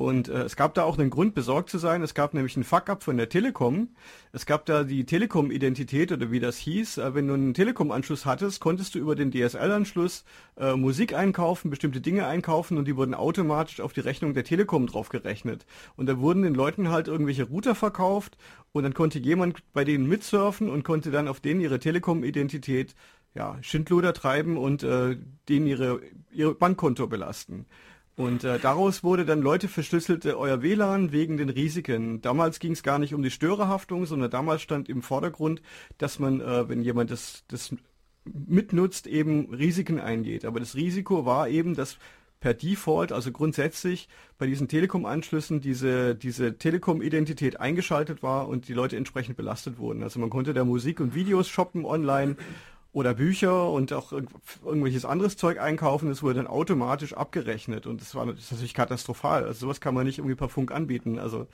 Und 0.00 0.30
äh, 0.30 0.44
es 0.44 0.56
gab 0.56 0.72
da 0.72 0.84
auch 0.84 0.96
einen 0.96 1.10
Grund, 1.10 1.34
besorgt 1.34 1.68
zu 1.68 1.76
sein. 1.76 2.00
Es 2.00 2.14
gab 2.14 2.32
nämlich 2.32 2.56
einen 2.56 2.64
Fuck-up 2.64 3.02
von 3.02 3.18
der 3.18 3.28
Telekom. 3.28 3.90
Es 4.32 4.46
gab 4.46 4.64
da 4.64 4.82
die 4.82 5.04
Telekom-Identität 5.04 6.10
oder 6.10 6.30
wie 6.30 6.40
das 6.40 6.56
hieß. 6.56 6.96
Äh, 6.96 7.14
wenn 7.14 7.28
du 7.28 7.34
einen 7.34 7.52
Telekom-Anschluss 7.52 8.24
hattest, 8.24 8.62
konntest 8.62 8.94
du 8.94 8.98
über 8.98 9.14
den 9.14 9.30
DSL-Anschluss 9.30 10.24
äh, 10.56 10.74
Musik 10.74 11.12
einkaufen, 11.12 11.68
bestimmte 11.68 12.00
Dinge 12.00 12.26
einkaufen 12.26 12.78
und 12.78 12.88
die 12.88 12.96
wurden 12.96 13.12
automatisch 13.12 13.82
auf 13.82 13.92
die 13.92 14.00
Rechnung 14.00 14.32
der 14.32 14.44
Telekom 14.44 14.86
drauf 14.86 15.10
gerechnet. 15.10 15.66
Und 15.96 16.06
da 16.06 16.18
wurden 16.18 16.44
den 16.44 16.54
Leuten 16.54 16.88
halt 16.88 17.06
irgendwelche 17.06 17.44
Router 17.44 17.74
verkauft 17.74 18.38
und 18.72 18.84
dann 18.84 18.94
konnte 18.94 19.18
jemand 19.18 19.58
bei 19.74 19.84
denen 19.84 20.08
mitsurfen 20.08 20.70
und 20.70 20.82
konnte 20.82 21.10
dann 21.10 21.28
auf 21.28 21.40
denen 21.40 21.60
ihre 21.60 21.78
Telekom-Identität 21.78 22.94
ja, 23.34 23.58
Schindluder 23.60 24.14
treiben 24.14 24.56
und 24.56 24.82
äh, 24.82 25.18
denen 25.50 25.66
ihre, 25.66 26.00
ihr 26.32 26.54
Bankkonto 26.54 27.06
belasten. 27.06 27.66
Und 28.20 28.44
äh, 28.44 28.58
daraus 28.58 29.02
wurde 29.02 29.24
dann 29.24 29.40
Leute 29.40 29.66
verschlüsselte 29.66 30.38
euer 30.38 30.60
WLAN 30.60 31.10
wegen 31.10 31.38
den 31.38 31.48
Risiken. 31.48 32.20
Damals 32.20 32.58
ging 32.58 32.72
es 32.72 32.82
gar 32.82 32.98
nicht 32.98 33.14
um 33.14 33.22
die 33.22 33.30
Störerhaftung, 33.30 34.04
sondern 34.04 34.30
damals 34.30 34.60
stand 34.60 34.90
im 34.90 35.00
Vordergrund, 35.00 35.62
dass 35.96 36.18
man, 36.18 36.42
äh, 36.42 36.68
wenn 36.68 36.82
jemand 36.82 37.10
das, 37.10 37.44
das 37.48 37.74
mitnutzt, 38.26 39.06
eben 39.06 39.54
Risiken 39.54 39.98
eingeht. 39.98 40.44
Aber 40.44 40.60
das 40.60 40.74
Risiko 40.74 41.24
war 41.24 41.48
eben, 41.48 41.74
dass 41.74 41.96
per 42.40 42.52
Default, 42.52 43.12
also 43.12 43.32
grundsätzlich 43.32 44.06
bei 44.36 44.46
diesen 44.46 44.68
Telekom-Anschlüssen 44.68 45.62
diese, 45.62 46.14
diese 46.14 46.58
Telekom-Identität 46.58 47.58
eingeschaltet 47.58 48.22
war 48.22 48.48
und 48.48 48.68
die 48.68 48.74
Leute 48.74 48.98
entsprechend 48.98 49.38
belastet 49.38 49.78
wurden. 49.78 50.02
Also 50.02 50.20
man 50.20 50.28
konnte 50.28 50.52
da 50.52 50.64
Musik 50.64 51.00
und 51.00 51.14
Videos 51.14 51.48
shoppen 51.48 51.86
online 51.86 52.36
oder 52.92 53.14
Bücher 53.14 53.70
und 53.70 53.92
auch 53.92 54.12
irgendwelches 54.64 55.04
anderes 55.04 55.36
Zeug 55.36 55.60
einkaufen. 55.60 56.08
Das 56.08 56.22
wurde 56.22 56.36
dann 56.36 56.46
automatisch 56.46 57.14
abgerechnet 57.14 57.86
und 57.86 58.00
das 58.00 58.14
war 58.14 58.26
das 58.26 58.38
ist 58.40 58.52
natürlich 58.52 58.74
katastrophal. 58.74 59.44
Also 59.44 59.60
sowas 59.60 59.80
kann 59.80 59.94
man 59.94 60.06
nicht 60.06 60.18
irgendwie 60.18 60.34
per 60.34 60.48
Funk 60.48 60.72
anbieten. 60.72 61.18
Also 61.18 61.46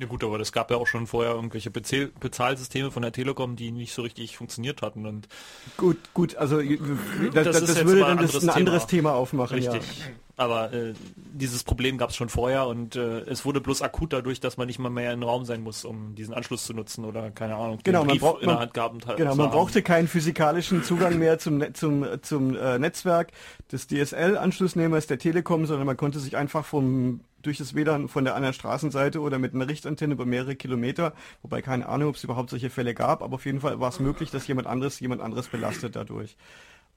ja 0.00 0.06
gut, 0.06 0.24
aber 0.24 0.38
das 0.38 0.52
gab 0.52 0.70
ja 0.70 0.76
auch 0.76 0.86
schon 0.86 1.06
vorher 1.06 1.34
irgendwelche 1.34 1.70
Bezahl 1.70 2.10
Bezahlsysteme 2.18 2.90
von 2.90 3.02
der 3.02 3.12
Telekom, 3.12 3.56
die 3.56 3.70
nicht 3.70 3.92
so 3.92 4.02
richtig 4.02 4.36
funktioniert 4.36 4.82
hatten. 4.82 5.06
Und 5.06 5.28
gut, 5.76 5.98
gut, 6.14 6.36
also 6.36 6.60
das, 6.60 7.44
das, 7.44 7.64
das 7.64 7.84
würde 7.84 8.00
dann 8.00 8.10
ein, 8.12 8.18
anderes, 8.18 8.42
ein 8.42 8.50
anderes 8.50 8.86
Thema. 8.86 9.10
Thema 9.10 9.14
aufmachen. 9.14 9.56
Richtig. 9.56 9.82
Ja. 9.98 10.06
Aber 10.36 10.72
äh, 10.72 10.94
dieses 11.14 11.64
Problem 11.64 11.98
gab 11.98 12.10
es 12.10 12.16
schon 12.16 12.30
vorher 12.30 12.66
und 12.66 12.96
äh, 12.96 13.20
es 13.26 13.44
wurde 13.44 13.60
bloß 13.60 13.82
akut 13.82 14.14
dadurch, 14.14 14.40
dass 14.40 14.56
man 14.56 14.68
nicht 14.68 14.78
mal 14.78 14.88
mehr 14.88 15.12
im 15.12 15.22
Raum 15.22 15.44
sein 15.44 15.62
muss, 15.62 15.84
um 15.84 16.14
diesen 16.14 16.32
Anschluss 16.32 16.64
zu 16.64 16.72
nutzen 16.72 17.04
oder 17.04 17.30
keine 17.30 17.56
Ahnung. 17.56 17.78
Genau, 17.84 18.04
man, 18.04 18.16
brauch, 18.16 18.40
man, 18.40 18.70
genau, 19.16 19.34
man 19.34 19.50
brauchte 19.50 19.82
keinen 19.82 20.08
physikalischen 20.08 20.82
Zugang 20.82 21.18
mehr 21.18 21.38
zum, 21.38 21.74
zum, 21.74 22.06
zum 22.22 22.56
äh, 22.56 22.78
Netzwerk 22.78 23.32
des 23.70 23.86
DSL-Anschlussnehmers 23.88 25.06
der 25.06 25.18
Telekom, 25.18 25.66
sondern 25.66 25.86
man 25.86 25.98
konnte 25.98 26.18
sich 26.20 26.38
einfach 26.38 26.64
vom 26.64 27.20
durch 27.42 27.58
das 27.58 27.74
WLAN 27.74 28.08
von 28.08 28.24
der 28.24 28.34
anderen 28.34 28.54
Straßenseite 28.54 29.20
oder 29.20 29.38
mit 29.38 29.54
einer 29.54 29.68
Richtantenne 29.68 30.14
über 30.14 30.26
mehrere 30.26 30.56
Kilometer, 30.56 31.12
wobei 31.42 31.62
keine 31.62 31.88
Ahnung, 31.88 32.10
ob 32.10 32.16
es 32.16 32.24
überhaupt 32.24 32.50
solche 32.50 32.70
Fälle 32.70 32.94
gab, 32.94 33.22
aber 33.22 33.34
auf 33.34 33.46
jeden 33.46 33.60
Fall 33.60 33.80
war 33.80 33.88
es 33.88 34.00
möglich, 34.00 34.30
dass 34.30 34.46
jemand 34.46 34.66
anderes 34.66 35.00
jemand 35.00 35.20
anderes 35.20 35.48
belastet 35.48 35.96
dadurch. 35.96 36.36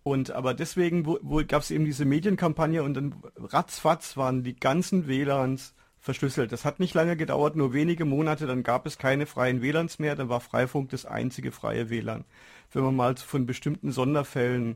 Und 0.03 0.31
aber 0.31 0.53
deswegen 0.53 1.03
gab 1.47 1.61
es 1.61 1.71
eben 1.71 1.85
diese 1.85 2.05
Medienkampagne 2.05 2.83
und 2.83 2.93
dann 2.93 3.15
ratzfatz 3.37 4.17
waren 4.17 4.43
die 4.43 4.55
ganzen 4.55 5.07
WLANs 5.07 5.73
verschlüsselt. 6.03 6.51
Das 6.51 6.65
hat 6.65 6.81
nicht 6.81 6.93
lange 6.93 7.15
gedauert, 7.15 7.55
nur 7.55 7.71
wenige 7.73 8.03
Monate, 8.03 8.45
dann 8.45 8.63
gab 8.63 8.85
es 8.85 8.97
keine 8.97 9.25
freien 9.25 9.61
WLANs 9.61 9.99
mehr, 9.99 10.15
dann 10.15 10.27
war 10.27 10.41
Freifunk 10.41 10.89
das 10.89 11.05
einzige 11.05 11.53
freie 11.53 11.89
WLAN. 11.89 12.25
Wenn 12.73 12.83
man 12.83 12.95
mal 12.95 13.15
von 13.15 13.45
bestimmten 13.45 13.93
Sonderfällen 13.93 14.75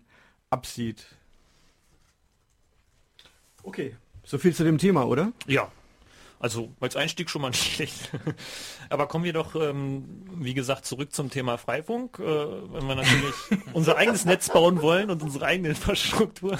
absieht. 0.49 1.05
Okay, 3.63 3.97
so 4.27 4.37
viel 4.37 4.53
zu 4.53 4.63
dem 4.65 4.77
Thema, 4.77 5.07
oder? 5.07 5.31
Ja. 5.47 5.71
Also 6.39 6.69
als 6.79 6.95
Einstieg 6.95 7.29
schon 7.29 7.41
mal 7.41 7.49
nicht 7.49 7.63
schlecht. 7.75 8.11
Aber 8.89 9.07
kommen 9.07 9.23
wir 9.23 9.33
doch, 9.33 9.55
ähm, 9.55 10.03
wie 10.35 10.53
gesagt, 10.53 10.85
zurück 10.85 11.13
zum 11.13 11.31
Thema 11.31 11.57
Freifunk. 11.57 12.19
Äh, 12.19 12.23
wenn 12.23 12.87
wir 12.87 12.95
natürlich 12.95 13.33
unser 13.73 13.97
eigenes 13.97 14.25
Netz 14.25 14.49
bauen 14.49 14.81
wollen 14.81 15.09
und 15.09 15.23
unsere 15.23 15.45
eigene 15.45 15.69
Infrastruktur. 15.69 16.59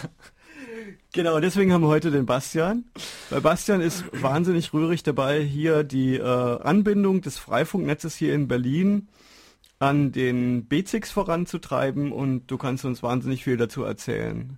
Genau, 1.11 1.39
deswegen 1.39 1.73
haben 1.73 1.81
wir 1.81 1.89
heute 1.89 2.09
den 2.09 2.25
Bastian. 2.25 2.85
Weil 3.29 3.41
Bastian 3.41 3.81
ist 3.81 4.05
wahnsinnig 4.13 4.73
rührig 4.73 5.03
dabei, 5.03 5.41
hier 5.41 5.83
die 5.83 6.15
äh, 6.15 6.23
Anbindung 6.23 7.21
des 7.21 7.37
Freifunknetzes 7.37 8.15
hier 8.15 8.33
in 8.33 8.47
Berlin 8.47 9.09
an 9.79 10.11
den 10.11 10.65
BZIX 10.65 11.11
voranzutreiben 11.11 12.11
und 12.11 12.47
du 12.47 12.57
kannst 12.57 12.85
uns 12.85 13.03
wahnsinnig 13.03 13.43
viel 13.43 13.57
dazu 13.57 13.83
erzählen. 13.83 14.57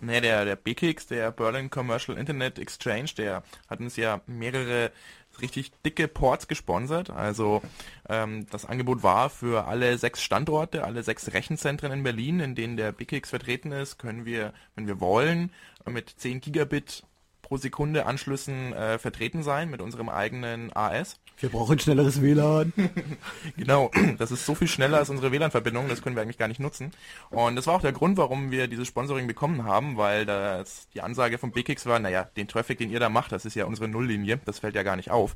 Ne, 0.00 0.20
der, 0.20 0.44
der 0.44 0.54
BKIX, 0.54 1.06
der 1.08 1.32
Berlin 1.32 1.70
Commercial 1.70 2.16
Internet 2.16 2.58
Exchange, 2.58 3.10
der 3.16 3.42
hat 3.68 3.80
uns 3.80 3.96
ja 3.96 4.20
mehrere 4.26 4.92
richtig 5.40 5.72
dicke 5.84 6.08
Ports 6.08 6.46
gesponsert. 6.46 7.10
Also 7.10 7.62
ähm, 8.08 8.46
das 8.50 8.64
Angebot 8.64 9.02
war 9.02 9.30
für 9.30 9.66
alle 9.66 9.98
sechs 9.98 10.22
Standorte, 10.22 10.84
alle 10.84 11.02
sechs 11.02 11.32
Rechenzentren 11.32 11.92
in 11.92 12.02
Berlin, 12.02 12.40
in 12.40 12.54
denen 12.54 12.76
der 12.76 12.92
BKIX 12.92 13.28
vertreten 13.28 13.72
ist, 13.72 13.98
können 13.98 14.24
wir, 14.24 14.52
wenn 14.74 14.86
wir 14.86 15.00
wollen, 15.00 15.50
mit 15.86 16.08
10 16.10 16.40
Gigabit 16.40 17.02
pro 17.48 17.56
Sekunde 17.56 18.04
Anschlüssen 18.04 18.74
äh, 18.74 18.98
vertreten 18.98 19.42
sein 19.42 19.70
mit 19.70 19.80
unserem 19.80 20.10
eigenen 20.10 20.70
AS. 20.76 21.18
Wir 21.40 21.48
brauchen 21.48 21.78
schnelleres 21.78 22.20
WLAN. 22.20 22.72
genau, 23.56 23.90
das 24.18 24.30
ist 24.30 24.44
so 24.44 24.54
viel 24.54 24.68
schneller 24.68 24.98
als 24.98 25.08
unsere 25.08 25.32
WLAN-Verbindung, 25.32 25.88
das 25.88 26.02
können 26.02 26.14
wir 26.14 26.22
eigentlich 26.22 26.38
gar 26.38 26.48
nicht 26.48 26.60
nutzen. 26.60 26.90
Und 27.30 27.56
das 27.56 27.66
war 27.66 27.74
auch 27.74 27.80
der 27.80 27.92
Grund, 27.92 28.18
warum 28.18 28.50
wir 28.50 28.68
dieses 28.68 28.86
Sponsoring 28.86 29.26
bekommen 29.26 29.64
haben, 29.64 29.96
weil 29.96 30.26
das 30.26 30.88
die 30.94 31.00
Ansage 31.00 31.38
von 31.38 31.50
BKIX 31.50 31.86
war, 31.86 31.98
naja, 31.98 32.24
den 32.36 32.48
Traffic, 32.48 32.78
den 32.78 32.90
ihr 32.90 33.00
da 33.00 33.08
macht, 33.08 33.32
das 33.32 33.46
ist 33.46 33.54
ja 33.54 33.64
unsere 33.64 33.88
Nulllinie, 33.88 34.40
das 34.44 34.58
fällt 34.58 34.74
ja 34.74 34.82
gar 34.82 34.96
nicht 34.96 35.10
auf. 35.10 35.34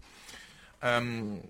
Ähm, 0.83 1.41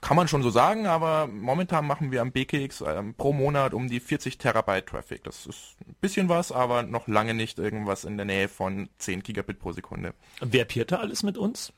kann 0.00 0.16
man 0.16 0.28
schon 0.28 0.42
so 0.42 0.50
sagen, 0.50 0.86
aber 0.86 1.26
momentan 1.26 1.86
machen 1.86 2.12
wir 2.12 2.20
am 2.20 2.30
BKX 2.30 2.84
ähm, 2.86 3.14
pro 3.14 3.32
Monat 3.32 3.74
um 3.74 3.88
die 3.88 4.00
40 4.00 4.38
Terabyte 4.38 4.86
Traffic. 4.86 5.24
Das 5.24 5.46
ist 5.46 5.76
ein 5.86 5.96
bisschen 6.00 6.28
was, 6.28 6.52
aber 6.52 6.82
noch 6.82 7.08
lange 7.08 7.34
nicht 7.34 7.58
irgendwas 7.58 8.04
in 8.04 8.16
der 8.16 8.26
Nähe 8.26 8.48
von 8.48 8.88
10 8.98 9.22
Gigabit 9.22 9.58
pro 9.58 9.72
Sekunde. 9.72 10.14
Wer 10.40 10.66
peert 10.66 10.92
da 10.92 10.96
alles 10.96 11.22
mit 11.22 11.38
uns? 11.38 11.72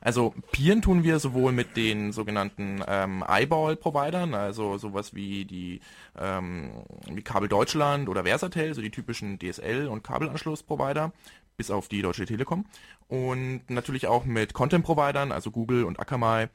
Also 0.00 0.34
peeren 0.52 0.82
tun 0.82 1.02
wir 1.02 1.18
sowohl 1.18 1.52
mit 1.52 1.76
den 1.76 2.12
sogenannten 2.12 2.82
ähm, 2.86 3.24
Eyeball-Providern, 3.26 4.34
also 4.34 4.78
sowas 4.78 5.14
wie 5.14 5.44
die 5.44 5.80
ähm, 6.18 6.84
wie 7.10 7.22
Kabel 7.22 7.48
Deutschland 7.48 8.08
oder 8.08 8.24
Versatel, 8.24 8.74
so 8.74 8.82
die 8.82 8.90
typischen 8.90 9.38
DSL- 9.38 9.86
und 9.86 10.04
Kabelanschluss-Provider, 10.04 11.12
bis 11.56 11.70
auf 11.70 11.88
die 11.88 12.02
Deutsche 12.02 12.26
Telekom. 12.26 12.66
Und 13.08 13.62
natürlich 13.68 14.06
auch 14.06 14.24
mit 14.24 14.54
Content-Providern, 14.54 15.32
also 15.32 15.50
Google 15.50 15.84
und 15.84 16.00
Akamai. 16.00 16.48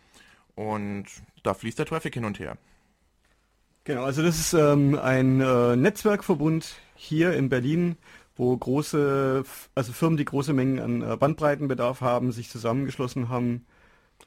Und 0.56 1.06
da 1.44 1.54
fließt 1.54 1.80
der 1.80 1.86
Traffic 1.86 2.14
hin 2.14 2.26
und 2.26 2.40
her. 2.40 2.58
Genau, 3.86 4.04
also 4.04 4.22
das 4.22 4.40
ist 4.40 4.54
ähm, 4.54 5.00
ein 5.00 5.42
äh, 5.42 5.76
Netzwerkverbund 5.76 6.76
hier 6.96 7.34
in 7.34 7.50
Berlin, 7.50 7.98
wo 8.36 8.56
große, 8.56 9.44
also 9.74 9.94
Firmen, 9.94 10.18
die 10.18 10.26
große 10.26 10.54
Mengen 10.54 10.80
an 10.80 11.02
äh, 11.02 11.18
Bandbreitenbedarf 11.18 12.02
haben, 12.02 12.32
sich 12.32 12.50
zusammengeschlossen 12.50 13.30
haben 13.30 13.66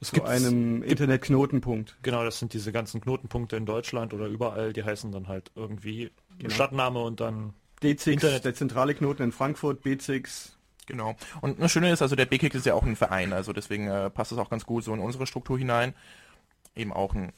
zu 0.01 0.23
einem 0.23 0.83
Internetknotenpunkt. 0.83 1.97
Genau, 2.01 2.23
das 2.23 2.39
sind 2.39 2.53
diese 2.53 2.71
ganzen 2.71 2.99
Knotenpunkte 2.99 3.55
in 3.55 3.65
Deutschland 3.65 4.13
oder 4.13 4.25
überall, 4.25 4.73
die 4.73 4.83
heißen 4.83 5.11
dann 5.11 5.27
halt 5.27 5.51
irgendwie 5.55 6.11
genau. 6.39 6.53
Stadtname 6.53 6.99
und 6.99 7.19
dann 7.19 7.53
D6, 7.81 8.11
Internet. 8.11 8.45
der 8.45 8.55
zentrale 8.55 8.95
Knoten 8.95 9.23
in 9.23 9.31
Frankfurt, 9.31 9.85
B6, 9.85 10.53
Genau. 10.85 11.15
Und 11.41 11.61
das 11.61 11.71
Schöne 11.71 11.91
ist, 11.91 12.01
also 12.01 12.15
der 12.15 12.25
BKIX 12.25 12.55
ist 12.55 12.65
ja 12.65 12.73
auch 12.73 12.83
ein 12.83 12.95
Verein, 12.95 13.33
also 13.33 13.53
deswegen 13.53 13.87
äh, 13.87 14.09
passt 14.09 14.31
es 14.31 14.37
auch 14.37 14.49
ganz 14.49 14.65
gut 14.65 14.83
so 14.83 14.93
in 14.93 14.99
unsere 14.99 15.27
Struktur 15.27 15.57
hinein. 15.57 15.93
Eben 16.75 16.91
auch 16.91 17.13
eine 17.13 17.31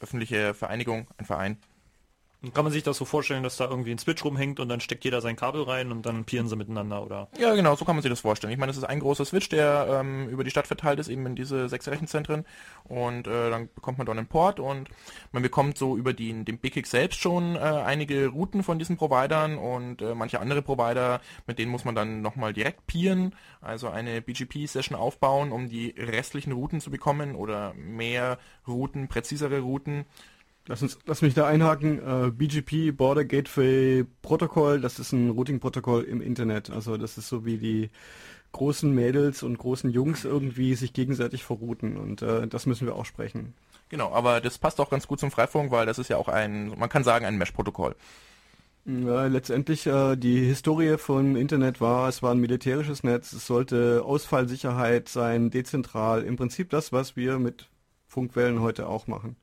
öffentliche 0.00 0.54
Vereinigung, 0.54 1.06
ein 1.16 1.24
Verein. 1.24 1.58
Kann 2.54 2.64
man 2.64 2.72
sich 2.72 2.82
das 2.82 2.96
so 2.96 3.04
vorstellen, 3.04 3.44
dass 3.44 3.56
da 3.56 3.68
irgendwie 3.68 3.92
ein 3.92 3.98
Switch 3.98 4.24
rumhängt 4.24 4.58
und 4.58 4.68
dann 4.68 4.80
steckt 4.80 5.04
jeder 5.04 5.20
sein 5.20 5.36
Kabel 5.36 5.62
rein 5.62 5.92
und 5.92 6.04
dann 6.04 6.24
pieren 6.24 6.48
sie 6.48 6.56
miteinander, 6.56 7.04
oder? 7.04 7.28
Ja, 7.38 7.54
genau, 7.54 7.76
so 7.76 7.84
kann 7.84 7.94
man 7.94 8.02
sich 8.02 8.10
das 8.10 8.20
vorstellen. 8.20 8.52
Ich 8.52 8.58
meine, 8.58 8.70
das 8.70 8.78
ist 8.78 8.84
ein 8.84 8.98
großer 8.98 9.24
Switch, 9.24 9.48
der 9.48 9.86
ähm, 9.88 10.28
über 10.28 10.42
die 10.42 10.50
Stadt 10.50 10.66
verteilt 10.66 10.98
ist, 10.98 11.08
eben 11.08 11.24
in 11.26 11.36
diese 11.36 11.68
sechs 11.68 11.86
Rechenzentren 11.86 12.44
und 12.84 13.28
äh, 13.28 13.50
dann 13.50 13.68
bekommt 13.72 13.98
man 13.98 14.06
dort 14.06 14.18
einen 14.18 14.26
Port 14.26 14.58
und 14.58 14.88
man 15.30 15.42
bekommt 15.42 15.78
so 15.78 15.96
über 15.96 16.12
die, 16.12 16.32
den 16.44 16.58
BKIX 16.58 16.90
selbst 16.90 17.20
schon 17.20 17.54
äh, 17.54 17.60
einige 17.60 18.26
Routen 18.26 18.64
von 18.64 18.78
diesen 18.80 18.96
Providern 18.96 19.56
und 19.56 20.02
äh, 20.02 20.16
manche 20.16 20.40
andere 20.40 20.62
Provider, 20.62 21.20
mit 21.46 21.60
denen 21.60 21.70
muss 21.70 21.84
man 21.84 21.94
dann 21.94 22.22
nochmal 22.22 22.52
direkt 22.52 22.88
peeren, 22.88 23.36
also 23.60 23.88
eine 23.88 24.20
BGP-Session 24.20 24.96
aufbauen, 24.96 25.52
um 25.52 25.68
die 25.68 25.94
restlichen 25.96 26.52
Routen 26.52 26.80
zu 26.80 26.90
bekommen 26.90 27.36
oder 27.36 27.72
mehr 27.74 28.38
Routen, 28.66 29.06
präzisere 29.06 29.60
Routen 29.60 30.06
Lass, 30.66 30.82
uns, 30.82 30.98
lass 31.06 31.22
mich 31.22 31.34
da 31.34 31.46
einhaken. 31.46 31.98
Äh, 31.98 32.30
BGP, 32.30 32.96
Border 32.96 33.24
Gateway 33.24 34.04
Protokoll, 34.22 34.80
das 34.80 34.98
ist 34.98 35.12
ein 35.12 35.30
Routing-Protokoll 35.30 36.04
im 36.04 36.20
Internet. 36.20 36.70
Also 36.70 36.96
das 36.96 37.18
ist 37.18 37.28
so 37.28 37.44
wie 37.44 37.58
die 37.58 37.90
großen 38.52 38.94
Mädels 38.94 39.42
und 39.42 39.58
großen 39.58 39.90
Jungs 39.90 40.24
irgendwie 40.24 40.74
sich 40.74 40.92
gegenseitig 40.92 41.42
verrouten. 41.42 41.96
Und 41.96 42.22
äh, 42.22 42.46
das 42.46 42.66
müssen 42.66 42.86
wir 42.86 42.94
auch 42.94 43.06
sprechen. 43.06 43.54
Genau, 43.88 44.12
aber 44.12 44.40
das 44.40 44.58
passt 44.58 44.80
auch 44.80 44.88
ganz 44.88 45.06
gut 45.06 45.20
zum 45.20 45.30
Freifunk, 45.30 45.70
weil 45.70 45.84
das 45.84 45.98
ist 45.98 46.08
ja 46.08 46.16
auch 46.16 46.28
ein, 46.28 46.72
man 46.78 46.88
kann 46.88 47.04
sagen, 47.04 47.26
ein 47.26 47.36
Mesh-Protokoll. 47.38 47.96
Ja, 48.84 49.26
letztendlich 49.26 49.86
äh, 49.86 50.16
die 50.16 50.44
Historie 50.44 50.96
vom 50.98 51.36
Internet 51.36 51.80
war, 51.80 52.08
es 52.08 52.22
war 52.22 52.32
ein 52.32 52.40
militärisches 52.40 53.04
Netz, 53.04 53.32
es 53.32 53.46
sollte 53.46 54.02
Ausfallsicherheit 54.04 55.08
sein, 55.08 55.50
dezentral, 55.50 56.22
im 56.22 56.36
Prinzip 56.36 56.70
das, 56.70 56.92
was 56.92 57.14
wir 57.14 57.38
mit 57.38 57.68
Funkwellen 58.08 58.60
heute 58.60 58.88
auch 58.88 59.06
machen. 59.06 59.36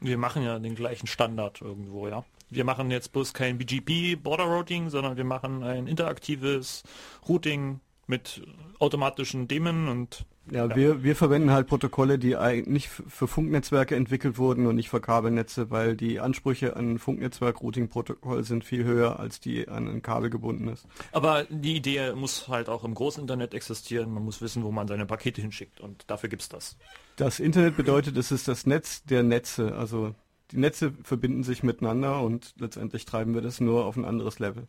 Wir 0.00 0.18
machen 0.18 0.42
ja 0.42 0.58
den 0.58 0.74
gleichen 0.74 1.06
Standard 1.06 1.60
irgendwo, 1.60 2.08
ja. 2.08 2.24
Wir 2.50 2.64
machen 2.64 2.90
jetzt 2.90 3.12
bloß 3.12 3.34
kein 3.34 3.58
BGP 3.58 4.22
Border 4.22 4.44
Routing, 4.44 4.88
sondern 4.88 5.16
wir 5.16 5.24
machen 5.24 5.62
ein 5.62 5.86
interaktives 5.86 6.82
Routing 7.28 7.80
mit 8.06 8.42
automatischen 8.78 9.48
Dämon 9.48 9.88
und 9.88 10.24
ja, 10.50 10.66
ja, 10.66 10.76
Wir, 10.76 11.02
wir 11.02 11.16
verwenden 11.16 11.50
halt 11.50 11.66
Protokolle, 11.66 12.18
die 12.18 12.36
eigentlich 12.36 12.88
für 12.88 13.26
Funknetzwerke 13.26 13.96
entwickelt 13.96 14.38
wurden 14.38 14.66
und 14.66 14.76
nicht 14.76 14.88
für 14.88 15.00
Kabelnetze, 15.00 15.70
weil 15.70 15.96
die 15.96 16.20
Ansprüche 16.20 16.76
an 16.76 16.98
Funknetzwerk-Routing-Protokoll 16.98 18.44
sind 18.44 18.64
viel 18.64 18.84
höher, 18.84 19.18
als 19.18 19.40
die 19.40 19.68
an 19.68 19.88
ein 19.88 20.02
Kabel 20.02 20.30
gebunden 20.30 20.68
ist. 20.68 20.86
Aber 21.12 21.44
die 21.50 21.76
Idee 21.76 22.12
muss 22.14 22.48
halt 22.48 22.68
auch 22.68 22.84
im 22.84 22.94
großen 22.94 23.22
Internet 23.22 23.54
existieren. 23.54 24.12
Man 24.12 24.24
muss 24.24 24.40
wissen, 24.40 24.62
wo 24.62 24.70
man 24.70 24.88
seine 24.88 25.06
Pakete 25.06 25.40
hinschickt 25.40 25.80
und 25.80 26.04
dafür 26.08 26.28
gibt 26.28 26.42
es 26.42 26.48
das. 26.48 26.76
Das 27.16 27.40
Internet 27.40 27.76
bedeutet, 27.76 28.16
es 28.16 28.30
ist 28.30 28.48
das 28.48 28.66
Netz 28.66 29.02
der 29.04 29.22
Netze. 29.22 29.74
Also 29.74 30.14
die 30.50 30.58
Netze 30.58 30.92
verbinden 31.02 31.42
sich 31.42 31.62
miteinander 31.62 32.22
und 32.22 32.54
letztendlich 32.58 33.04
treiben 33.04 33.34
wir 33.34 33.42
das 33.42 33.60
nur 33.60 33.84
auf 33.84 33.96
ein 33.96 34.04
anderes 34.04 34.38
Level. 34.38 34.66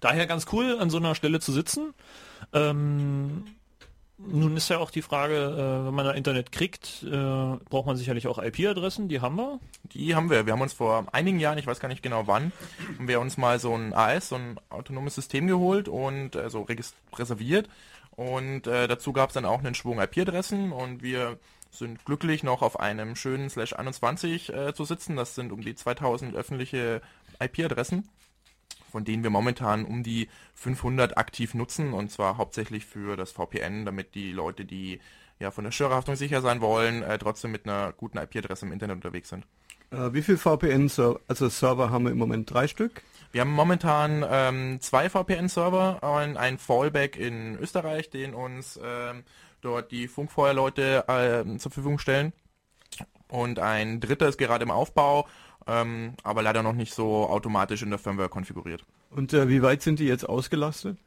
Daher 0.00 0.26
ganz 0.26 0.46
cool, 0.52 0.78
an 0.78 0.90
so 0.90 0.98
einer 0.98 1.14
Stelle 1.14 1.40
zu 1.40 1.52
sitzen. 1.52 1.94
Ähm, 2.52 3.44
nun 4.18 4.56
ist 4.56 4.68
ja 4.68 4.78
auch 4.78 4.90
die 4.90 5.02
Frage, 5.02 5.34
äh, 5.34 5.86
wenn 5.86 5.94
man 5.94 6.04
da 6.04 6.12
Internet 6.12 6.52
kriegt, 6.52 7.02
äh, 7.04 7.56
braucht 7.70 7.86
man 7.86 7.96
sicherlich 7.96 8.26
auch 8.26 8.38
IP-Adressen, 8.38 9.08
die 9.08 9.20
haben 9.20 9.36
wir. 9.36 9.60
Die 9.84 10.14
haben 10.14 10.28
wir. 10.28 10.44
Wir 10.44 10.52
haben 10.52 10.60
uns 10.60 10.74
vor 10.74 11.06
einigen 11.12 11.40
Jahren, 11.40 11.56
ich 11.56 11.66
weiß 11.66 11.80
gar 11.80 11.88
nicht 11.88 12.02
genau 12.02 12.26
wann, 12.26 12.52
haben 12.98 13.08
wir 13.08 13.20
uns 13.20 13.38
mal 13.38 13.58
so 13.58 13.74
ein 13.74 13.94
AS, 13.94 14.28
so 14.28 14.36
ein 14.36 14.60
autonomes 14.68 15.14
System 15.14 15.46
geholt 15.46 15.88
und 15.88 16.36
äh, 16.36 16.50
so 16.50 16.66
reserviert. 17.16 17.68
Und 18.10 18.66
äh, 18.66 18.88
dazu 18.88 19.14
gab 19.14 19.30
es 19.30 19.34
dann 19.34 19.46
auch 19.46 19.60
einen 19.60 19.74
Schwung 19.74 20.00
IP-Adressen 20.00 20.72
und 20.72 21.02
wir 21.02 21.38
sind 21.70 22.04
glücklich 22.04 22.42
noch 22.42 22.60
auf 22.60 22.78
einem 22.78 23.16
schönen 23.16 23.48
Slash 23.48 23.72
21 23.72 24.52
äh, 24.52 24.74
zu 24.74 24.84
sitzen. 24.84 25.16
Das 25.16 25.34
sind 25.34 25.52
um 25.52 25.62
die 25.62 25.74
2000 25.74 26.34
öffentliche 26.34 27.00
IP-Adressen 27.38 28.08
von 28.90 29.04
denen 29.04 29.22
wir 29.22 29.30
momentan 29.30 29.84
um 29.84 30.02
die 30.02 30.28
500 30.54 31.16
aktiv 31.16 31.54
nutzen 31.54 31.92
und 31.92 32.10
zwar 32.10 32.36
hauptsächlich 32.36 32.84
für 32.84 33.16
das 33.16 33.32
VPN, 33.32 33.84
damit 33.84 34.14
die 34.14 34.32
Leute, 34.32 34.64
die 34.64 35.00
ja 35.38 35.50
von 35.50 35.64
der 35.64 35.70
Störerhaftung 35.70 36.16
sicher 36.16 36.42
sein 36.42 36.60
wollen, 36.60 37.02
äh, 37.02 37.18
trotzdem 37.18 37.50
mit 37.50 37.66
einer 37.66 37.92
guten 37.92 38.18
IP-Adresse 38.18 38.66
im 38.66 38.72
Internet 38.72 38.96
unterwegs 38.96 39.30
sind. 39.30 39.46
Äh, 39.90 40.12
wie 40.12 40.22
viele 40.22 40.38
VPN-Server, 40.38 41.20
also 41.26 41.48
Server 41.48 41.90
haben 41.90 42.04
wir 42.04 42.12
im 42.12 42.18
Moment? 42.18 42.52
Drei 42.52 42.68
Stück? 42.68 43.02
Wir 43.32 43.42
haben 43.42 43.52
momentan 43.52 44.24
ähm, 44.28 44.80
zwei 44.80 45.08
VPN-Server, 45.08 46.02
ein 46.02 46.58
Fallback 46.58 47.16
in 47.16 47.56
Österreich, 47.58 48.10
den 48.10 48.34
uns 48.34 48.78
ähm, 48.82 49.22
dort 49.60 49.92
die 49.92 50.08
Funkfeuerleute 50.08 51.04
äh, 51.06 51.58
zur 51.58 51.70
Verfügung 51.70 51.98
stellen. 51.98 52.32
Und 53.28 53.60
ein 53.60 54.00
dritter 54.00 54.28
ist 54.28 54.38
gerade 54.38 54.64
im 54.64 54.72
Aufbau 54.72 55.28
ähm, 55.70 56.14
aber 56.24 56.42
leider 56.42 56.62
noch 56.62 56.72
nicht 56.72 56.94
so 56.94 57.28
automatisch 57.28 57.82
in 57.82 57.90
der 57.90 57.98
Firmware 57.98 58.28
konfiguriert. 58.28 58.84
Und 59.10 59.32
äh, 59.32 59.48
wie 59.48 59.62
weit 59.62 59.82
sind 59.82 60.00
die 60.00 60.06
jetzt 60.06 60.28
ausgelastet? 60.28 60.98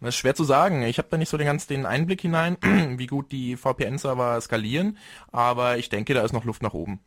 Das 0.00 0.10
ist 0.10 0.16
schwer 0.16 0.34
zu 0.34 0.44
sagen. 0.44 0.82
Ich 0.82 0.98
habe 0.98 1.08
da 1.10 1.16
nicht 1.16 1.28
so 1.28 1.36
den 1.36 1.46
ganz 1.46 1.66
den 1.66 1.86
Einblick 1.86 2.20
hinein, 2.20 2.56
wie 2.98 3.06
gut 3.06 3.32
die 3.32 3.56
VPN-Server 3.56 4.40
skalieren, 4.40 4.96
aber 5.32 5.78
ich 5.78 5.88
denke, 5.88 6.14
da 6.14 6.22
ist 6.22 6.32
noch 6.32 6.44
Luft 6.44 6.62
nach 6.62 6.74
oben. 6.74 7.00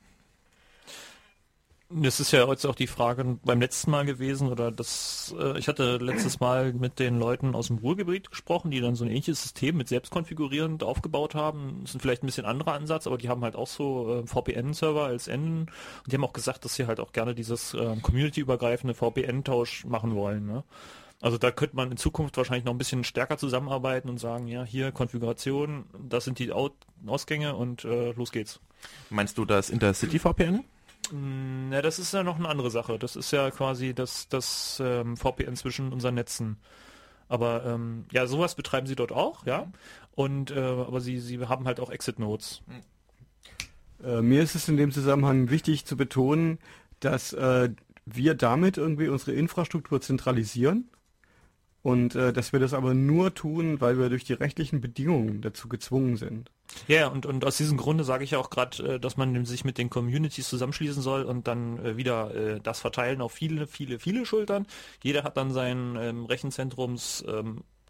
Das 1.96 2.20
ist 2.20 2.32
ja 2.32 2.48
jetzt 2.50 2.66
auch 2.66 2.76
die 2.76 2.88
Frage 2.88 3.38
beim 3.44 3.62
letzten 3.62 3.92
Mal 3.92 4.06
gewesen, 4.06 4.50
oder 4.50 4.72
das, 4.72 5.34
äh, 5.38 5.58
ich 5.60 5.68
hatte 5.68 5.98
letztes 5.98 6.40
Mal 6.40 6.74
mit 6.74 6.98
den 6.98 7.20
Leuten 7.20 7.54
aus 7.54 7.68
dem 7.68 7.78
Ruhrgebiet 7.78 8.32
gesprochen, 8.32 8.72
die 8.72 8.82
dann 8.82 8.96
so 8.96 9.04
ein 9.04 9.10
ähnliches 9.10 9.44
System 9.44 9.78
mit 9.78 9.90
selbstkonfigurierend 9.90 10.84
aufgebaut 10.84 11.36
haben. 11.36 11.82
Das 11.84 11.94
ist 11.94 12.02
vielleicht 12.02 12.24
ein 12.24 12.26
bisschen 12.26 12.46
anderer 12.46 12.74
Ansatz, 12.74 13.06
aber 13.06 13.18
die 13.18 13.30
haben 13.30 13.44
halt 13.44 13.56
auch 13.56 13.68
so 13.68 14.24
äh, 14.24 14.28
VPN-Server 14.28 15.04
als 15.04 15.28
Enden. 15.28 15.68
Und 16.04 16.12
die 16.12 16.16
haben 16.16 16.24
auch 16.24 16.34
gesagt, 16.34 16.66
dass 16.66 16.76
sie 16.76 16.88
halt 16.88 17.00
auch 17.00 17.12
gerne 17.12 17.36
dieses 17.36 17.74
äh, 17.74 17.96
community-übergreifende 18.02 18.96
VPN-Tausch 18.96 19.86
machen 19.86 20.16
wollen. 20.16 20.48
Ne? 20.48 20.64
Also 21.22 21.38
da 21.38 21.52
könnte 21.52 21.76
man 21.76 21.92
in 21.92 21.98
Zukunft 21.98 22.36
wahrscheinlich 22.38 22.66
noch 22.66 22.74
ein 22.74 22.78
bisschen 22.78 23.04
stärker 23.04 23.38
zusammenarbeiten 23.38 24.10
und 24.10 24.20
sagen, 24.20 24.48
ja, 24.48 24.64
hier 24.64 24.92
Konfiguration, 24.92 25.86
das 25.98 26.26
sind 26.26 26.40
die 26.40 26.52
Ausgänge 26.52 27.56
und 27.56 27.86
äh, 27.86 28.12
los 28.12 28.32
geht's. 28.32 28.60
Meinst 29.10 29.38
du 29.38 29.46
das 29.46 29.70
Intercity 29.70 30.20
VPN? 30.20 30.66
Na, 31.16 31.84
das 31.84 32.00
ist 32.00 32.12
ja 32.12 32.24
noch 32.24 32.40
eine 32.40 32.50
andere 32.50 32.72
Sache. 32.72 32.98
Das 32.98 33.16
ist 33.16 33.30
ja 33.30 33.52
quasi 33.52 33.94
das, 33.94 34.28
das 34.30 34.82
ähm, 34.84 35.16
VPN 35.16 35.56
zwischen 35.56 35.94
unseren 35.94 36.16
Netzen. 36.16 36.58
Aber 37.28 37.64
ähm, 37.66 38.06
ja, 38.12 38.26
sowas 38.26 38.56
betreiben 38.56 38.88
sie 38.88 38.96
dort 38.96 39.12
auch, 39.12 39.46
ja. 39.46 39.72
Und 40.16 40.50
äh, 40.50 40.60
aber 40.60 41.02
sie, 41.02 41.20
sie 41.20 41.40
haben 41.40 41.66
halt 41.66 41.80
auch 41.80 41.92
Exit-Nodes. 41.92 42.64
Äh, 44.04 44.22
mir 44.24 44.42
ist 44.42 44.56
es 44.56 44.68
in 44.68 44.76
dem 44.76 44.92
Zusammenhang 44.92 45.52
wichtig 45.52 45.86
zu 45.86 45.96
betonen, 45.98 46.58
dass 47.00 47.32
äh, 47.34 47.70
wir 48.08 48.34
damit 48.34 48.78
irgendwie 48.78 49.08
unsere 49.08 49.34
Infrastruktur 49.34 50.02
zentralisieren 50.02 50.90
und 51.84 52.16
äh, 52.16 52.32
dass 52.32 52.54
wir 52.54 52.60
das 52.60 52.74
aber 52.74 52.94
nur 52.94 53.36
tun, 53.36 53.82
weil 53.82 54.00
wir 54.00 54.10
durch 54.10 54.24
die 54.24 54.34
rechtlichen 54.34 54.80
Bedingungen 54.80 55.42
dazu 55.42 55.68
gezwungen 55.68 56.16
sind. 56.16 56.50
Ja, 56.88 57.08
und, 57.08 57.26
und 57.26 57.46
aus 57.46 57.58
diesem 57.58 57.78
Grunde 57.78 58.06
sage 58.06 58.24
ich 58.24 58.32
ja 58.32 58.40
auch 58.40 58.50
gerade, 58.50 58.96
äh, 58.96 59.00
dass 59.00 59.18
man 59.18 59.46
sich 59.46 59.66
mit 59.66 59.78
den 59.78 59.90
Communities 59.90 60.48
zusammenschließen 60.48 61.04
soll 61.04 61.24
und 61.24 61.48
dann 61.48 61.78
äh, 61.86 61.98
wieder 61.98 62.34
äh, 62.34 62.60
das 62.62 62.80
verteilen 62.80 63.22
auf 63.22 63.34
viele, 63.34 63.68
viele, 63.68 64.00
viele 64.00 64.26
Schultern. 64.26 64.66
Jeder 65.04 65.24
hat 65.24 65.36
dann 65.36 65.52
sein 65.52 65.98
ähm, 66.00 66.26
Rechenzentrumsgerät 66.26 67.26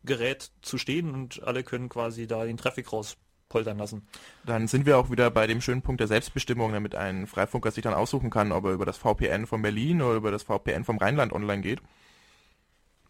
ähm, 0.07 0.63
zu 0.63 0.77
stehen 0.79 1.11
und 1.11 1.43
alle 1.43 1.63
können 1.63 1.87
quasi 1.87 2.25
da 2.25 2.45
den 2.45 2.57
Traffic 2.57 2.91
rauspoltern 2.91 3.77
lassen. 3.77 4.07
Dann 4.43 4.67
sind 4.67 4.87
wir 4.87 4.97
auch 4.97 5.11
wieder 5.11 5.29
bei 5.29 5.45
dem 5.45 5.61
schönen 5.61 5.83
Punkt 5.83 5.99
der 5.99 6.07
Selbstbestimmung, 6.07 6.73
damit 6.73 6.95
ein 6.95 7.27
Freifunker 7.27 7.69
sich 7.69 7.83
dann 7.83 7.93
aussuchen 7.93 8.31
kann, 8.31 8.51
ob 8.51 8.65
er 8.65 8.71
über 8.71 8.87
das 8.87 8.97
VPN 8.97 9.45
von 9.45 9.61
Berlin 9.61 10.01
oder 10.01 10.15
über 10.15 10.31
das 10.31 10.41
VPN 10.41 10.83
vom 10.83 10.97
Rheinland 10.97 11.31
online 11.31 11.61
geht. 11.61 11.79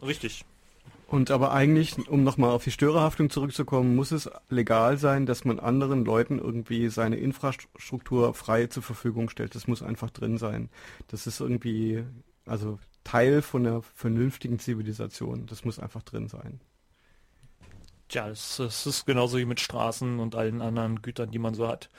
Richtig. 0.01 0.43
Und 1.13 1.29
aber 1.29 1.51
eigentlich, 1.51 2.09
um 2.09 2.23
nochmal 2.23 2.49
auf 2.49 2.63
die 2.63 2.71
Störerhaftung 2.71 3.29
zurückzukommen, 3.29 3.95
muss 3.95 4.09
es 4.09 4.31
legal 4.49 4.97
sein, 4.97 5.27
dass 5.27 5.45
man 5.45 5.59
anderen 5.59 6.05
Leuten 6.05 6.39
irgendwie 6.39 6.89
seine 6.89 7.17
Infrastruktur 7.17 8.33
frei 8.33 8.65
zur 8.65 8.81
Verfügung 8.81 9.29
stellt. 9.29 9.53
Das 9.53 9.67
muss 9.67 9.83
einfach 9.83 10.09
drin 10.09 10.39
sein. 10.39 10.71
Das 11.09 11.27
ist 11.27 11.39
irgendwie, 11.39 12.03
also 12.47 12.79
Teil 13.03 13.43
von 13.43 13.67
einer 13.67 13.83
vernünftigen 13.83 14.57
Zivilisation. 14.57 15.45
Das 15.45 15.63
muss 15.63 15.77
einfach 15.77 16.01
drin 16.01 16.29
sein. 16.29 16.61
Tja, 18.09 18.29
das 18.29 18.59
ist 18.59 19.05
genauso 19.05 19.37
wie 19.37 19.45
mit 19.45 19.59
Straßen 19.59 20.17
und 20.17 20.33
allen 20.33 20.63
anderen 20.63 21.03
Gütern, 21.03 21.29
die 21.29 21.37
man 21.37 21.53
so 21.53 21.67
hat. 21.67 21.91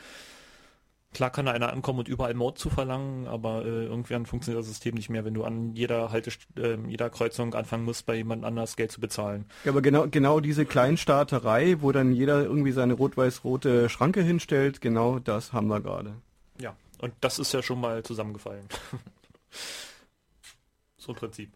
Klar 1.15 1.31
kann 1.31 1.47
da 1.47 1.53
einer 1.53 1.73
ankommen 1.73 2.01
und 2.01 2.09
überall 2.09 2.35
Mord 2.35 2.59
zu 2.59 2.71
verlangen, 2.71 3.29
aber 3.29 3.65
äh, 3.65 3.87
irgendwann 3.87 4.27
funktioniert 4.27 4.61
das 4.61 4.69
System 4.69 4.97
nicht 4.97 5.09
mehr, 5.09 5.25
wenn 5.25 5.33
du 5.33 5.45
an 5.45 5.73
jeder 5.75 6.11
Halte, 6.11 6.33
äh, 6.57 6.77
jeder 6.89 7.09
Kreuzung 7.09 7.55
anfangen 7.55 7.85
musst, 7.85 8.05
bei 8.05 8.17
jemand 8.17 8.45
anders 8.45 8.75
Geld 8.75 8.91
zu 8.91 9.01
bezahlen. 9.01 9.47
Ja, 9.65 9.71
aber 9.71 9.81
genau, 9.81 10.09
genau 10.09 10.41
diese 10.41 10.67
Kleinstaaterei, 10.67 11.77
wo 11.81 11.93
dann 11.93 12.13
jeder 12.13 12.43
irgendwie 12.43 12.73
seine 12.73 12.95
rot-weiß-rote 12.95 13.89
Schranke 13.89 14.23
hinstellt, 14.23 14.81
genau 14.81 15.21
das 15.21 15.53
haben 15.53 15.69
wir 15.69 15.81
gerade. 15.81 16.15
Ja, 16.61 16.75
und 16.99 17.15
das 17.21 17.39
ist 17.39 17.53
ja 17.53 17.63
schon 17.63 17.81
mal 17.81 18.03
zusammengefallen. 18.03 18.67
so 20.97 21.13
im 21.13 21.19
Prinzip. 21.19 21.53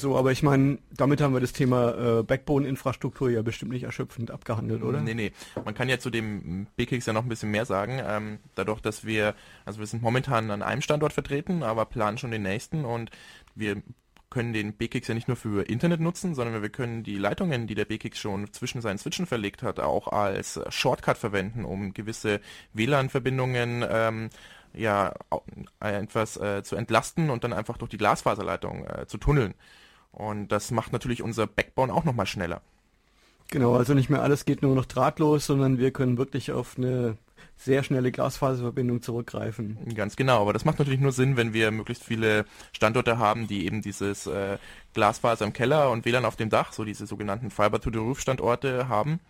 So, 0.00 0.16
aber 0.16 0.32
ich 0.32 0.42
meine, 0.42 0.78
damit 0.92 1.20
haben 1.20 1.34
wir 1.34 1.40
das 1.40 1.52
Thema 1.52 2.20
äh, 2.20 2.22
Backbone-Infrastruktur 2.22 3.28
ja 3.28 3.42
bestimmt 3.42 3.72
nicht 3.72 3.82
erschöpfend 3.82 4.30
abgehandelt, 4.30 4.82
oder? 4.82 5.02
Nee, 5.02 5.12
nee. 5.12 5.32
Man 5.62 5.74
kann 5.74 5.90
ja 5.90 5.98
zu 5.98 6.08
dem 6.08 6.66
BKX 6.76 7.04
ja 7.04 7.12
noch 7.12 7.22
ein 7.22 7.28
bisschen 7.28 7.50
mehr 7.50 7.66
sagen. 7.66 8.00
Ähm, 8.02 8.38
dadurch, 8.54 8.80
dass 8.80 9.04
wir, 9.04 9.34
also 9.66 9.78
wir 9.78 9.86
sind 9.86 10.02
momentan 10.02 10.50
an 10.50 10.62
einem 10.62 10.80
Standort 10.80 11.12
vertreten, 11.12 11.62
aber 11.62 11.84
planen 11.84 12.16
schon 12.16 12.30
den 12.30 12.42
nächsten 12.42 12.86
und 12.86 13.10
wir 13.54 13.82
können 14.30 14.54
den 14.54 14.72
BKX 14.72 15.08
ja 15.08 15.14
nicht 15.14 15.28
nur 15.28 15.36
für 15.36 15.68
Internet 15.68 16.00
nutzen, 16.00 16.34
sondern 16.34 16.62
wir 16.62 16.70
können 16.70 17.02
die 17.02 17.18
Leitungen, 17.18 17.66
die 17.66 17.74
der 17.74 17.84
BKX 17.84 18.18
schon 18.18 18.50
zwischen 18.52 18.80
seinen 18.80 18.96
Switchen 18.96 19.26
verlegt 19.26 19.62
hat, 19.62 19.80
auch 19.80 20.08
als 20.08 20.58
Shortcut 20.70 21.18
verwenden, 21.18 21.64
um 21.66 21.92
gewisse 21.92 22.40
WLAN-Verbindungen 22.72 23.84
ähm, 23.86 24.30
ja 24.72 25.12
etwas 25.80 26.38
äh, 26.38 26.62
zu 26.62 26.76
entlasten 26.76 27.28
und 27.28 27.44
dann 27.44 27.52
einfach 27.52 27.76
durch 27.76 27.90
die 27.90 27.98
Glasfaserleitung 27.98 28.86
äh, 28.86 29.06
zu 29.06 29.18
tunneln. 29.18 29.54
Und 30.12 30.48
das 30.48 30.70
macht 30.70 30.92
natürlich 30.92 31.22
unser 31.22 31.46
Backbone 31.46 31.92
auch 31.92 32.04
nochmal 32.04 32.26
schneller. 32.26 32.62
Genau, 33.50 33.74
also 33.74 33.94
nicht 33.94 34.10
mehr 34.10 34.22
alles 34.22 34.44
geht 34.44 34.62
nur 34.62 34.74
noch 34.74 34.86
drahtlos, 34.86 35.46
sondern 35.46 35.78
wir 35.78 35.90
können 35.90 36.18
wirklich 36.18 36.52
auf 36.52 36.78
eine 36.78 37.16
sehr 37.56 37.82
schnelle 37.82 38.12
Glasfaserverbindung 38.12 39.02
zurückgreifen. 39.02 39.76
Ganz 39.94 40.16
genau, 40.16 40.40
aber 40.40 40.52
das 40.52 40.64
macht 40.64 40.78
natürlich 40.78 41.00
nur 41.00 41.12
Sinn, 41.12 41.36
wenn 41.36 41.52
wir 41.52 41.70
möglichst 41.70 42.04
viele 42.04 42.44
Standorte 42.72 43.18
haben, 43.18 43.48
die 43.48 43.66
eben 43.66 43.82
dieses 43.82 44.26
äh, 44.26 44.56
Glasfaser 44.94 45.44
im 45.44 45.52
Keller 45.52 45.90
und 45.90 46.04
WLAN 46.04 46.24
auf 46.24 46.36
dem 46.36 46.48
Dach, 46.48 46.72
so 46.72 46.84
diese 46.84 47.06
sogenannten 47.06 47.50
Fiber-to-the-Roof-Standorte 47.50 48.88
haben. 48.88 49.20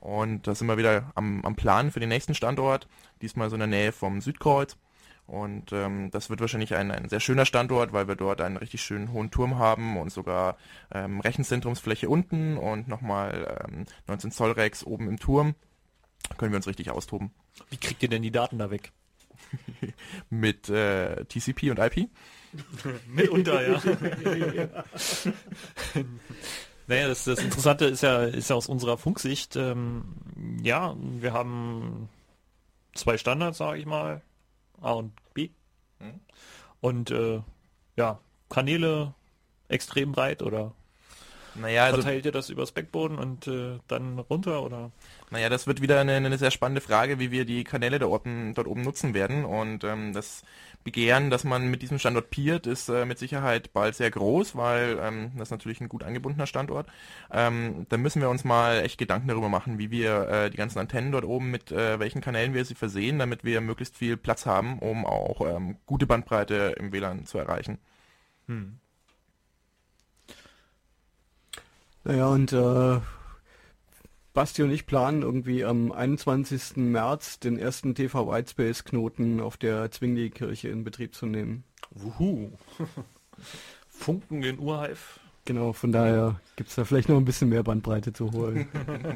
Und 0.00 0.46
da 0.46 0.54
sind 0.54 0.66
wir 0.66 0.76
wieder 0.76 1.12
am, 1.14 1.42
am 1.44 1.56
Plan 1.56 1.90
für 1.90 2.00
den 2.00 2.10
nächsten 2.10 2.34
Standort, 2.34 2.86
diesmal 3.22 3.48
so 3.48 3.56
in 3.56 3.60
der 3.60 3.68
Nähe 3.68 3.92
vom 3.92 4.20
Südkreuz. 4.20 4.76
Und 5.26 5.72
ähm, 5.72 6.10
das 6.10 6.28
wird 6.28 6.40
wahrscheinlich 6.40 6.74
ein, 6.74 6.90
ein 6.90 7.08
sehr 7.08 7.20
schöner 7.20 7.46
Standort, 7.46 7.92
weil 7.92 8.08
wir 8.08 8.14
dort 8.14 8.42
einen 8.42 8.58
richtig 8.58 8.82
schönen 8.82 9.12
hohen 9.12 9.30
Turm 9.30 9.58
haben 9.58 9.96
und 9.96 10.12
sogar 10.12 10.58
ähm, 10.92 11.20
Rechenzentrumsfläche 11.20 12.08
unten 12.10 12.58
und 12.58 12.88
nochmal 12.88 13.64
ähm, 13.66 13.86
19 14.06 14.32
Zoll 14.32 14.52
Rex 14.52 14.84
oben 14.84 15.08
im 15.08 15.18
Turm. 15.18 15.54
Können 16.36 16.52
wir 16.52 16.56
uns 16.56 16.66
richtig 16.66 16.90
austoben. 16.90 17.30
Wie 17.70 17.78
kriegt 17.78 18.02
ihr 18.02 18.08
denn 18.08 18.22
die 18.22 18.30
Daten 18.30 18.58
da 18.58 18.70
weg? 18.70 18.92
Mit 20.30 20.68
äh, 20.68 21.24
TCP 21.24 21.70
und 21.70 21.78
IP? 21.78 22.10
Mitunter, 23.08 23.66
ja. 23.66 23.82
naja, 26.86 27.08
das, 27.08 27.24
das 27.24 27.38
Interessante 27.40 27.86
ist 27.86 28.02
ja, 28.02 28.24
ist 28.24 28.50
ja 28.50 28.56
aus 28.56 28.68
unserer 28.68 28.98
Funksicht, 28.98 29.56
ähm, 29.56 30.04
ja, 30.62 30.94
wir 30.98 31.32
haben 31.32 32.08
zwei 32.94 33.16
Standards, 33.18 33.58
sage 33.58 33.78
ich 33.80 33.86
mal, 33.86 34.22
A 34.84 34.92
und 34.92 35.12
B. 35.34 35.50
Mhm. 35.98 36.20
Und 36.80 37.10
äh, 37.10 37.42
ja, 37.96 38.20
Kanäle 38.48 39.14
extrem 39.68 40.12
breit 40.12 40.42
oder 40.42 40.74
Naja, 41.54 41.84
also, 41.84 42.02
Verteilt 42.02 42.26
ihr 42.26 42.32
das 42.32 42.50
übers 42.50 42.72
Backbone 42.72 43.18
und 43.18 43.46
äh, 43.46 43.78
dann 43.86 44.18
runter 44.18 44.62
oder? 44.62 44.90
Naja, 45.30 45.48
das 45.48 45.66
wird 45.66 45.80
wieder 45.80 46.00
eine, 46.00 46.14
eine, 46.14 46.38
sehr 46.38 46.50
spannende 46.50 46.80
Frage, 46.80 47.18
wie 47.18 47.30
wir 47.30 47.44
die 47.44 47.64
Kanäle 47.64 47.98
dort 47.98 48.12
oben, 48.12 48.54
dort 48.54 48.66
oben 48.66 48.82
nutzen 48.82 49.14
werden. 49.14 49.44
Und 49.44 49.84
ähm, 49.84 50.12
das 50.12 50.42
Begehren, 50.84 51.30
dass 51.30 51.44
man 51.44 51.68
mit 51.68 51.82
diesem 51.82 51.98
Standort 51.98 52.30
peert, 52.30 52.66
ist 52.66 52.88
äh, 52.88 53.04
mit 53.04 53.18
Sicherheit 53.18 53.72
bald 53.72 53.94
sehr 53.94 54.10
groß, 54.10 54.54
weil 54.54 54.98
ähm, 55.00 55.32
das 55.36 55.48
ist 55.48 55.52
natürlich 55.52 55.80
ein 55.80 55.88
gut 55.88 56.02
angebundener 56.02 56.46
Standort. 56.46 56.88
Ähm, 57.32 57.86
da 57.88 57.96
müssen 57.96 58.20
wir 58.20 58.28
uns 58.28 58.44
mal 58.44 58.80
echt 58.80 58.98
Gedanken 58.98 59.28
darüber 59.28 59.48
machen, 59.48 59.78
wie 59.78 59.90
wir 59.90 60.28
äh, 60.28 60.50
die 60.50 60.56
ganzen 60.56 60.78
Antennen 60.78 61.12
dort 61.12 61.24
oben 61.24 61.50
mit 61.50 61.72
äh, 61.72 61.98
welchen 61.98 62.20
Kanälen 62.20 62.52
wir 62.52 62.64
sie 62.64 62.74
versehen, 62.74 63.18
damit 63.18 63.44
wir 63.44 63.60
möglichst 63.60 63.96
viel 63.96 64.16
Platz 64.16 64.44
haben, 64.44 64.78
um 64.78 65.06
auch 65.06 65.40
ähm, 65.40 65.76
gute 65.86 66.06
Bandbreite 66.06 66.74
im 66.78 66.92
WLAN 66.92 67.26
zu 67.26 67.38
erreichen. 67.38 67.78
Hm. 68.46 68.78
Naja, 72.04 72.26
und 72.26 72.52
äh, 72.52 73.00
Basti 74.34 74.62
und 74.62 74.70
ich 74.70 74.84
planen 74.86 75.22
irgendwie 75.22 75.64
am 75.64 75.90
21. 75.90 76.76
März 76.76 77.38
den 77.38 77.58
ersten 77.58 77.94
TV 77.94 78.30
Whitespace 78.30 78.84
Knoten 78.84 79.40
auf 79.40 79.56
der 79.56 79.90
Zwingli-Kirche 79.90 80.68
in 80.68 80.84
Betrieb 80.84 81.14
zu 81.14 81.26
nehmen. 81.26 81.64
Wuhu. 81.90 82.50
Funken 83.88 84.42
in 84.42 84.58
Urheif. 84.58 85.20
Genau, 85.46 85.72
von 85.72 85.92
daher 85.92 86.40
gibt 86.56 86.70
es 86.70 86.74
da 86.74 86.84
vielleicht 86.84 87.08
noch 87.08 87.16
ein 87.16 87.24
bisschen 87.24 87.50
mehr 87.50 87.62
Bandbreite 87.62 88.12
zu 88.12 88.32
holen. 88.32 88.66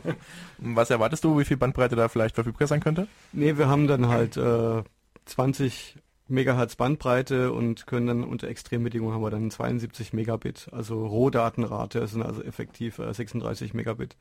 Was 0.58 0.90
erwartest 0.90 1.24
du, 1.24 1.38
wie 1.38 1.44
viel 1.44 1.56
Bandbreite 1.56 1.96
da 1.96 2.08
vielleicht 2.08 2.34
verfügbar 2.34 2.68
sein 2.68 2.80
könnte? 2.80 3.08
Nee, 3.32 3.56
wir 3.56 3.68
haben 3.68 3.86
dann 3.86 4.08
halt 4.08 4.36
äh, 4.36 4.82
20 5.24 5.96
Megahertz 6.28 6.76
Bandbreite 6.76 7.52
und 7.52 7.86
können 7.86 8.06
dann 8.06 8.24
unter 8.24 8.48
Extrembedingungen 8.48 9.14
haben 9.14 9.22
wir 9.22 9.30
dann 9.30 9.50
72 9.50 10.12
Megabit, 10.12 10.68
also 10.72 11.06
Rohdatenrate, 11.06 12.06
sind 12.06 12.22
also 12.22 12.42
effektiv 12.42 12.98
äh, 12.98 13.12
36 13.12 13.74
Megabit. 13.74 14.16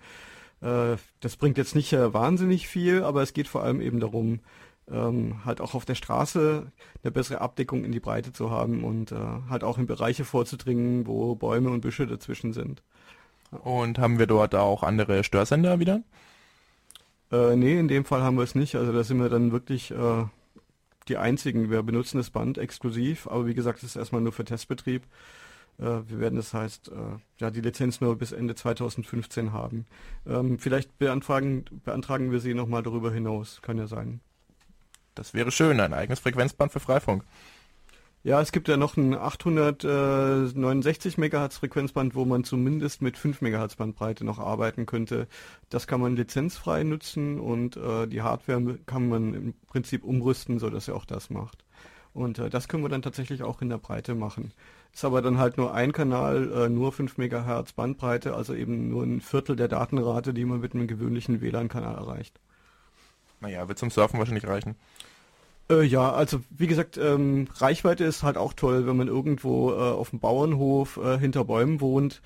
Äh, 0.61 0.95
das 1.19 1.35
bringt 1.35 1.57
jetzt 1.57 1.75
nicht 1.75 1.93
äh, 1.93 2.13
wahnsinnig 2.13 2.67
viel, 2.67 3.03
aber 3.03 3.21
es 3.21 3.33
geht 3.33 3.47
vor 3.47 3.63
allem 3.63 3.81
eben 3.81 3.99
darum, 3.99 4.39
ähm, 4.89 5.45
halt 5.45 5.59
auch 5.59 5.73
auf 5.73 5.85
der 5.85 5.95
Straße 5.95 6.71
eine 7.03 7.11
bessere 7.11 7.41
Abdeckung 7.41 7.83
in 7.83 7.91
die 7.91 7.99
Breite 7.99 8.31
zu 8.31 8.51
haben 8.51 8.83
und 8.83 9.11
äh, 9.11 9.15
halt 9.49 9.63
auch 9.63 9.77
in 9.77 9.85
Bereiche 9.85 10.23
vorzudringen, 10.23 11.07
wo 11.07 11.35
Bäume 11.35 11.69
und 11.69 11.81
Büsche 11.81 12.07
dazwischen 12.07 12.53
sind. 12.53 12.81
Und 13.51 13.99
haben 13.99 14.19
wir 14.19 14.27
dort 14.27 14.55
auch 14.55 14.83
andere 14.83 15.23
Störsender 15.23 15.79
wieder? 15.79 16.01
Äh, 17.31 17.55
nee, 17.55 17.77
in 17.77 17.87
dem 17.87 18.05
Fall 18.05 18.21
haben 18.21 18.37
wir 18.37 18.43
es 18.43 18.55
nicht. 18.55 18.75
Also 18.75 18.91
da 18.91 19.03
sind 19.03 19.19
wir 19.19 19.29
dann 19.29 19.51
wirklich 19.51 19.91
äh, 19.91 20.25
die 21.09 21.17
einzigen. 21.17 21.69
Wir 21.69 21.83
benutzen 21.83 22.17
das 22.17 22.29
Band 22.29 22.57
exklusiv, 22.57 23.27
aber 23.27 23.45
wie 23.47 23.53
gesagt, 23.53 23.79
es 23.79 23.91
ist 23.91 23.95
erstmal 23.95 24.21
nur 24.21 24.33
für 24.33 24.45
Testbetrieb. 24.45 25.03
Äh, 25.79 25.83
wir 26.07 26.19
werden 26.19 26.35
das 26.35 26.53
heißt, 26.53 26.89
äh, 26.89 27.19
ja, 27.39 27.51
die 27.51 27.61
Lizenz 27.61 28.01
nur 28.01 28.17
bis 28.17 28.31
Ende 28.31 28.55
2015 28.55 29.53
haben. 29.53 29.85
Ähm, 30.25 30.59
vielleicht 30.59 30.97
beantragen, 30.97 31.65
beantragen 31.83 32.31
wir 32.31 32.39
sie 32.39 32.53
nochmal 32.53 32.83
darüber 32.83 33.11
hinaus, 33.11 33.61
kann 33.61 33.77
ja 33.77 33.87
sein. 33.87 34.19
Das 35.15 35.33
wäre 35.33 35.51
schön, 35.51 35.79
ein 35.79 35.93
eigenes 35.93 36.19
Frequenzband 36.19 36.71
für 36.71 36.79
Freifunk. 36.79 37.23
Ja, 38.27 38.41
es 38.41 38.51
gibt 38.51 38.67
ja 38.67 38.75
noch 38.75 38.97
ein 38.97 39.13
869 39.13 41.17
MHz 41.17 41.59
Frequenzband, 41.59 42.13
wo 42.13 42.25
man 42.25 42.43
zumindest 42.43 43.01
mit 43.01 43.17
5 43.17 43.39
MHz 43.39 43.77
Bandbreite 43.77 44.25
noch 44.25 44.37
arbeiten 44.37 44.85
könnte. 44.85 45.29
Das 45.69 45.87
kann 45.87 46.01
man 46.01 46.17
lizenzfrei 46.17 46.83
nutzen 46.83 47.39
und 47.39 47.77
äh, 47.77 48.05
die 48.05 48.23
Hardware 48.23 48.79
kann 48.85 49.07
man 49.07 49.33
im 49.33 49.53
Prinzip 49.67 50.03
umrüsten, 50.03 50.59
sodass 50.59 50.89
er 50.89 50.97
auch 50.97 51.05
das 51.05 51.29
macht. 51.29 51.63
Und 52.13 52.39
äh, 52.39 52.49
das 52.49 52.67
können 52.67 52.83
wir 52.83 52.89
dann 52.89 53.01
tatsächlich 53.01 53.43
auch 53.43 53.61
in 53.61 53.69
der 53.69 53.77
Breite 53.77 54.13
machen. 54.13 54.51
Ist 54.93 55.05
aber 55.05 55.21
dann 55.21 55.37
halt 55.37 55.57
nur 55.57 55.73
ein 55.73 55.93
Kanal, 55.93 56.51
äh, 56.51 56.67
nur 56.67 56.91
5 56.91 57.17
MHz 57.17 57.71
Bandbreite, 57.71 58.35
also 58.35 58.53
eben 58.53 58.89
nur 58.89 59.03
ein 59.03 59.21
Viertel 59.21 59.55
der 59.55 59.69
Datenrate, 59.69 60.33
die 60.33 60.43
man 60.43 60.59
mit 60.59 60.75
einem 60.75 60.87
gewöhnlichen 60.87 61.39
WLAN-Kanal 61.39 61.95
erreicht. 61.95 62.41
Naja, 63.39 63.69
wird 63.69 63.79
zum 63.79 63.89
Surfen 63.89 64.19
wahrscheinlich 64.19 64.47
reichen. 64.47 64.75
Äh, 65.69 65.83
ja, 65.83 66.11
also 66.11 66.41
wie 66.49 66.67
gesagt, 66.67 66.97
ähm, 66.97 67.47
Reichweite 67.55 68.05
ist 68.05 68.23
halt 68.23 68.37
auch 68.37 68.53
toll, 68.53 68.87
wenn 68.87 68.97
man 68.97 69.07
irgendwo 69.07 69.71
äh, 69.71 69.75
auf 69.75 70.11
dem 70.11 70.19
Bauernhof 70.19 70.97
äh, 70.97 71.17
hinter 71.17 71.43
Bäumen 71.43 71.81
wohnt, 71.81 72.21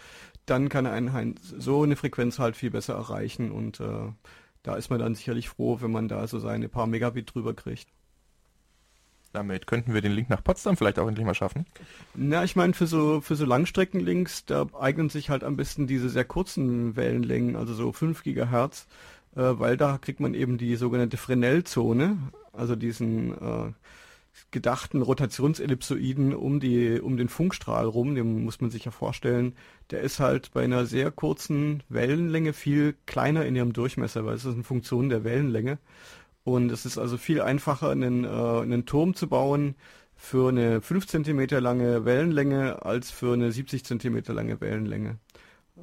dann 0.45 0.69
kann 0.69 0.85
einen 0.85 1.35
so 1.41 1.83
eine 1.83 1.95
Frequenz 1.95 2.39
halt 2.39 2.55
viel 2.55 2.71
besser 2.71 2.93
erreichen 2.93 3.51
und 3.51 3.79
äh, 3.79 4.11
da 4.63 4.75
ist 4.75 4.89
man 4.89 4.99
dann 4.99 5.15
sicherlich 5.15 5.49
froh, 5.49 5.77
wenn 5.81 5.91
man 5.91 6.07
da 6.07 6.27
so 6.27 6.39
seine 6.39 6.69
paar 6.69 6.87
Megabit 6.87 7.33
drüber 7.33 7.53
kriegt. 7.53 7.87
Damit 9.33 9.65
könnten 9.65 9.93
wir 9.93 10.01
den 10.01 10.11
Link 10.11 10.29
nach 10.29 10.43
Potsdam 10.43 10.75
vielleicht 10.75 10.99
auch 10.99 11.07
endlich 11.07 11.25
mal 11.25 11.33
schaffen. 11.33 11.65
Na, 12.13 12.43
ich 12.43 12.57
meine, 12.57 12.73
für 12.73 12.85
so, 12.85 13.21
für 13.21 13.35
so 13.35 13.45
Langstreckenlinks, 13.45 14.45
da 14.45 14.67
eignen 14.77 15.09
sich 15.09 15.29
halt 15.29 15.45
am 15.45 15.55
besten 15.55 15.87
diese 15.87 16.09
sehr 16.09 16.25
kurzen 16.25 16.97
Wellenlängen, 16.97 17.55
also 17.55 17.73
so 17.73 17.93
5 17.93 18.23
Gigahertz, 18.23 18.87
weil 19.39 19.77
da 19.77 19.97
kriegt 19.97 20.19
man 20.19 20.33
eben 20.33 20.57
die 20.57 20.75
sogenannte 20.75 21.17
Fresnel-Zone, 21.17 22.17
also 22.53 22.75
diesen 22.75 23.33
äh, 23.33 23.71
gedachten 24.51 25.01
Rotationsellipsoiden 25.01 26.33
um 26.33 26.59
die 26.59 26.99
um 26.99 27.17
den 27.17 27.29
Funkstrahl 27.29 27.85
rum, 27.85 28.15
den 28.15 28.43
muss 28.43 28.61
man 28.61 28.69
sich 28.69 28.85
ja 28.85 28.91
vorstellen, 28.91 29.55
der 29.89 30.01
ist 30.01 30.19
halt 30.19 30.51
bei 30.53 30.63
einer 30.63 30.85
sehr 30.85 31.11
kurzen 31.11 31.83
Wellenlänge 31.89 32.53
viel 32.53 32.95
kleiner 33.05 33.45
in 33.45 33.55
ihrem 33.55 33.73
Durchmesser, 33.73 34.25
weil 34.25 34.35
es 34.35 34.45
ist 34.45 34.53
eine 34.53 34.63
Funktion 34.63 35.09
der 35.09 35.23
Wellenlänge 35.23 35.79
und 36.43 36.71
es 36.71 36.85
ist 36.85 36.97
also 36.97 37.17
viel 37.17 37.41
einfacher 37.41 37.89
einen, 37.89 38.23
äh, 38.23 38.27
einen 38.27 38.85
Turm 38.85 39.15
zu 39.15 39.27
bauen 39.27 39.75
für 40.15 40.49
eine 40.49 40.81
5 40.81 41.07
cm 41.07 41.47
lange 41.61 42.05
Wellenlänge 42.05 42.85
als 42.85 43.11
für 43.11 43.33
eine 43.33 43.51
70 43.51 43.83
cm 43.83 44.23
lange 44.27 44.61
Wellenlänge. 44.61 45.17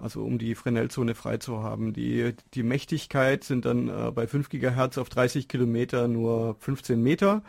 Also 0.01 0.25
um 0.25 0.39
die 0.39 0.55
Fresnel-Zone 0.55 1.15
frei 1.15 1.39
zu 1.39 1.63
haben. 1.63 1.93
Die, 1.93 2.35
die 2.55 2.63
Mächtigkeit 2.63 3.45
sind 3.45 3.65
dann 3.65 3.89
äh, 3.89 4.11
bei 4.13 4.27
5 4.27 4.49
GHz 4.49 4.99
auf 4.99 5.09
30 5.09 5.49
Kilometer 5.49 6.09
nur 6.09 6.57
15 6.61 7.03
Meter 7.03 7.43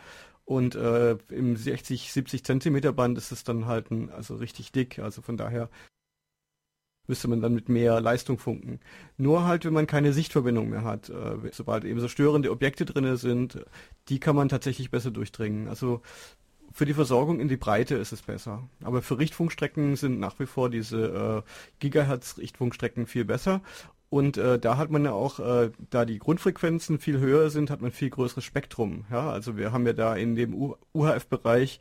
und 0.44 0.74
äh, 0.74 1.16
im 1.28 1.56
60, 1.56 2.12
70 2.12 2.44
Zentimeter 2.44 2.92
Band 2.92 3.16
ist 3.18 3.30
es 3.30 3.44
dann 3.44 3.66
halt 3.66 3.90
ein, 3.90 4.10
also 4.10 4.34
richtig 4.34 4.72
dick. 4.72 4.98
Also 4.98 5.22
von 5.22 5.36
daher 5.36 5.68
müsste 7.06 7.28
man 7.28 7.40
dann 7.40 7.54
mit 7.54 7.68
mehr 7.68 8.00
Leistung 8.00 8.38
funken. 8.38 8.80
Nur 9.16 9.44
halt, 9.44 9.64
wenn 9.64 9.72
man 9.72 9.86
keine 9.86 10.12
Sichtverbindung 10.12 10.70
mehr 10.70 10.84
hat. 10.84 11.10
Äh, 11.10 11.36
sobald 11.52 11.84
eben 11.84 12.00
so 12.00 12.08
störende 12.08 12.50
Objekte 12.50 12.84
drin 12.84 13.16
sind, 13.16 13.64
die 14.08 14.18
kann 14.18 14.34
man 14.34 14.48
tatsächlich 14.48 14.90
besser 14.90 15.10
durchdringen. 15.10 15.68
Also 15.68 16.02
für 16.72 16.86
die 16.86 16.94
Versorgung 16.94 17.40
in 17.40 17.48
die 17.48 17.56
Breite 17.56 17.96
ist 17.96 18.12
es 18.12 18.22
besser. 18.22 18.68
Aber 18.82 19.02
für 19.02 19.18
Richtfunkstrecken 19.18 19.96
sind 19.96 20.20
nach 20.20 20.38
wie 20.38 20.46
vor 20.46 20.70
diese 20.70 21.44
äh, 21.44 21.50
Gigahertz-Richtfunkstrecken 21.80 23.06
viel 23.06 23.24
besser. 23.24 23.60
Und 24.08 24.36
äh, 24.36 24.58
da 24.58 24.76
hat 24.76 24.90
man 24.90 25.04
ja 25.04 25.12
auch, 25.12 25.38
äh, 25.38 25.70
da 25.90 26.04
die 26.04 26.18
Grundfrequenzen 26.18 26.98
viel 26.98 27.18
höher 27.18 27.50
sind, 27.50 27.70
hat 27.70 27.80
man 27.80 27.92
viel 27.92 28.10
größeres 28.10 28.44
Spektrum. 28.44 29.04
Ja, 29.10 29.30
also 29.30 29.56
wir 29.56 29.72
haben 29.72 29.86
ja 29.86 29.92
da 29.92 30.16
in 30.16 30.34
dem 30.34 30.54
UHF-Bereich 30.92 31.80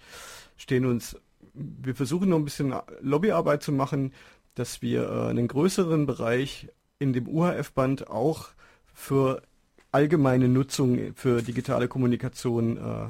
stehen 0.55 0.85
uns, 0.85 1.17
wir 1.53 1.95
versuchen 1.95 2.29
noch 2.29 2.37
ein 2.37 2.45
bisschen 2.45 2.73
Lobbyarbeit 3.01 3.63
zu 3.63 3.71
machen, 3.71 4.13
dass 4.53 4.81
wir 4.81 5.09
äh, 5.09 5.29
einen 5.29 5.47
größeren 5.47 6.05
Bereich 6.05 6.67
in 6.99 7.13
dem 7.13 7.27
UHF-Band 7.27 8.09
auch 8.09 8.49
für 8.93 9.41
allgemeine 9.91 10.47
Nutzung 10.49 11.13
für 11.15 11.41
digitale 11.41 11.87
Kommunikation 11.87 12.77
äh, 12.77 13.07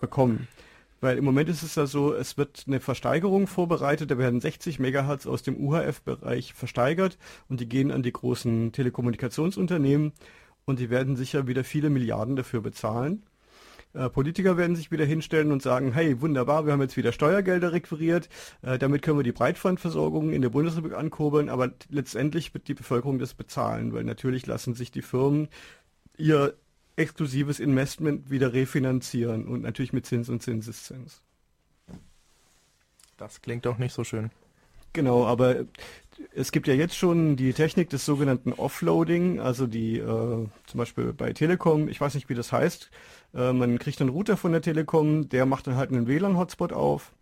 bekommen. 0.00 0.48
Weil 1.00 1.16
im 1.16 1.24
Moment 1.24 1.48
ist 1.48 1.62
es 1.62 1.74
ja 1.76 1.86
so, 1.86 2.14
es 2.14 2.36
wird 2.36 2.64
eine 2.66 2.80
Versteigerung 2.80 3.46
vorbereitet, 3.46 4.10
da 4.10 4.18
werden 4.18 4.40
60 4.40 4.78
Megahertz 4.78 5.26
aus 5.26 5.42
dem 5.42 5.56
UHF-Bereich 5.56 6.52
versteigert 6.52 7.16
und 7.48 7.60
die 7.60 7.68
gehen 7.68 7.90
an 7.90 8.02
die 8.02 8.12
großen 8.12 8.72
Telekommunikationsunternehmen 8.72 10.12
und 10.66 10.78
die 10.78 10.90
werden 10.90 11.16
sicher 11.16 11.46
wieder 11.46 11.64
viele 11.64 11.90
Milliarden 11.90 12.36
dafür 12.36 12.60
bezahlen. 12.60 13.22
Äh, 13.92 14.08
Politiker 14.08 14.56
werden 14.56 14.76
sich 14.76 14.90
wieder 14.90 15.04
hinstellen 15.04 15.52
und 15.52 15.62
sagen, 15.62 15.92
hey, 15.92 16.20
wunderbar, 16.20 16.64
wir 16.64 16.72
haben 16.72 16.82
jetzt 16.82 16.96
wieder 16.96 17.12
Steuergelder 17.12 17.72
requiriert, 17.72 18.28
äh, 18.62 18.78
damit 18.78 19.02
können 19.02 19.18
wir 19.18 19.24
die 19.24 19.32
Breitbandversorgung 19.32 20.32
in 20.32 20.42
der 20.42 20.50
Bundesrepublik 20.50 20.96
ankurbeln, 20.96 21.48
aber 21.48 21.70
letztendlich 21.88 22.54
wird 22.54 22.68
die 22.68 22.74
Bevölkerung 22.74 23.18
das 23.18 23.34
bezahlen, 23.34 23.92
weil 23.92 24.04
natürlich 24.04 24.46
lassen 24.46 24.74
sich 24.74 24.90
die 24.92 25.02
Firmen 25.02 25.48
ihr 26.18 26.54
exklusives 27.00 27.60
Investment 27.60 28.30
wieder 28.30 28.52
refinanzieren 28.52 29.48
und 29.48 29.62
natürlich 29.62 29.92
mit 29.92 30.06
Zins 30.06 30.28
und 30.28 30.42
Zinseszins. 30.42 31.22
Das 33.16 33.42
klingt 33.42 33.66
doch 33.66 33.78
nicht 33.78 33.92
so 33.92 34.04
schön. 34.04 34.30
Genau, 34.92 35.24
aber 35.24 35.66
es 36.34 36.52
gibt 36.52 36.66
ja 36.66 36.74
jetzt 36.74 36.96
schon 36.96 37.36
die 37.36 37.52
Technik 37.52 37.90
des 37.90 38.04
sogenannten 38.04 38.52
Offloading, 38.52 39.40
also 39.40 39.66
die 39.66 39.98
äh, 39.98 40.04
zum 40.04 40.78
Beispiel 40.78 41.12
bei 41.12 41.32
Telekom, 41.32 41.88
ich 41.88 42.00
weiß 42.00 42.14
nicht, 42.14 42.28
wie 42.28 42.34
das 42.34 42.50
heißt, 42.50 42.90
äh, 43.34 43.52
man 43.52 43.78
kriegt 43.78 44.00
einen 44.00 44.10
Router 44.10 44.36
von 44.36 44.52
der 44.52 44.62
Telekom, 44.62 45.28
der 45.28 45.46
macht 45.46 45.66
dann 45.66 45.76
halt 45.76 45.90
einen 45.90 46.08
WLAN-Hotspot 46.08 46.72
auf. 46.72 47.12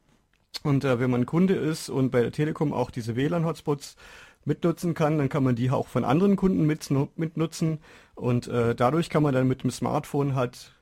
Und 0.62 0.84
äh, 0.84 0.98
wenn 0.98 1.10
man 1.10 1.26
Kunde 1.26 1.54
ist 1.54 1.90
und 1.90 2.10
bei 2.10 2.22
der 2.22 2.32
Telekom 2.32 2.72
auch 2.72 2.90
diese 2.90 3.16
WLAN-Hotspots 3.16 3.96
mitnutzen 4.44 4.94
kann, 4.94 5.18
dann 5.18 5.28
kann 5.28 5.44
man 5.44 5.54
die 5.54 5.70
auch 5.70 5.88
von 5.88 6.04
anderen 6.04 6.36
Kunden 6.36 6.66
mitnutzen 6.66 7.78
und 8.18 8.48
äh, 8.48 8.74
dadurch 8.74 9.10
kann 9.10 9.22
man 9.22 9.32
dann 9.32 9.46
mit 9.46 9.62
dem 9.62 9.70
Smartphone 9.70 10.34
halt 10.34 10.72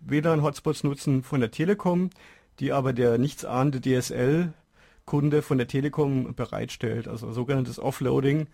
WLAN-Hotspots 0.00 0.82
nutzen 0.82 1.22
von 1.22 1.40
der 1.40 1.50
Telekom, 1.50 2.08
die 2.58 2.72
aber 2.72 2.94
der 2.94 3.18
nichtsahnende 3.18 3.80
DSL 3.80 4.54
Kunde 5.04 5.42
von 5.42 5.58
der 5.58 5.68
Telekom 5.68 6.34
bereitstellt, 6.34 7.06
also 7.06 7.30
sogenanntes 7.32 7.78
Offloading. 7.78 8.46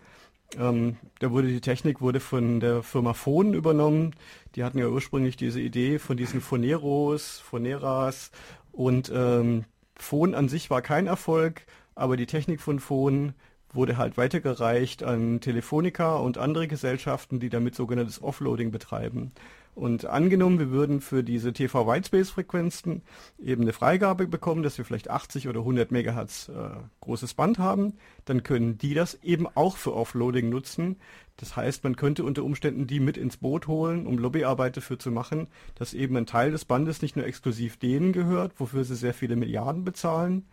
Ähm, 0.59 0.97
da 1.21 1.31
wurde 1.31 1.49
die 1.49 1.61
Technik 1.61 2.01
wurde 2.01 2.19
von 2.19 2.59
der 2.59 2.83
Firma 2.83 3.15
Phon 3.15 3.55
übernommen. 3.55 4.15
Die 4.57 4.65
hatten 4.65 4.79
ja 4.79 4.89
ursprünglich 4.89 5.37
diese 5.37 5.61
Idee 5.61 6.01
von 6.01 6.17
diesen 6.17 6.41
Phoneros, 6.41 7.39
Phoneras 7.39 8.33
und 8.73 9.11
ähm, 9.15 9.67
Phon 9.95 10.35
an 10.35 10.49
sich 10.49 10.69
war 10.69 10.83
kein 10.83 11.07
Erfolg, 11.07 11.65
aber 11.95 12.17
die 12.17 12.27
Technik 12.27 12.61
von 12.61 12.81
Phon 12.81 13.35
wurde 13.73 13.97
halt 13.97 14.17
weitergereicht 14.17 15.03
an 15.03 15.41
Telefonica 15.41 16.17
und 16.17 16.39
andere 16.39 16.69
Gesellschaften, 16.69 17.41
die 17.41 17.49
damit 17.49 17.75
sogenanntes 17.75 18.23
Offloading 18.23 18.71
betreiben. 18.71 19.33
Und 19.75 20.05
angenommen, 20.05 20.59
wir 20.59 20.71
würden 20.71 21.01
für 21.01 21.25
diese 21.25 21.55
TV 21.55 21.87
Whitespace 21.87 22.29
Frequenzen 22.29 23.01
eben 23.43 23.63
eine 23.63 23.73
Freigabe 23.73 24.27
bekommen, 24.27 24.63
dass 24.63 24.77
wir 24.77 24.85
vielleicht 24.85 25.09
80 25.09 25.49
oder 25.49 25.61
100 25.61 25.91
Megahertz 25.91 26.51
äh, 26.51 26.77
großes 27.01 27.33
Band 27.33 27.59
haben, 27.59 27.95
dann 28.27 28.43
können 28.43 28.77
die 28.77 28.93
das 28.93 29.19
eben 29.23 29.47
auch 29.55 29.79
für 29.79 29.95
Offloading 29.95 30.51
nutzen. 30.51 30.97
Das 31.39 31.57
heißt, 31.57 31.85
man 31.85 31.97
könnte 31.97 32.23
unter 32.23 32.45
Umständen 32.45 32.87
die 32.87 33.01
mit 33.01 33.17
ins 33.17 33.39
Boot 33.39 33.67
holen, 33.67 34.07
um 34.07 34.19
Lobbyarbeit 34.19 34.77
dafür 34.77 34.99
zu 34.99 35.11
machen, 35.11 35.47
dass 35.75 35.95
eben 35.95 36.19
ein 36.19 36.27
Teil 36.27 36.51
des 36.51 36.67
Bandes 36.67 37.01
nicht 37.01 37.17
nur 37.17 37.25
exklusiv 37.25 37.79
denen 37.79 38.13
gehört, 38.13 38.53
wofür 38.59 38.85
sie 38.85 38.95
sehr 38.95 39.15
viele 39.15 39.37
Milliarden 39.37 39.85
bezahlen 39.85 40.45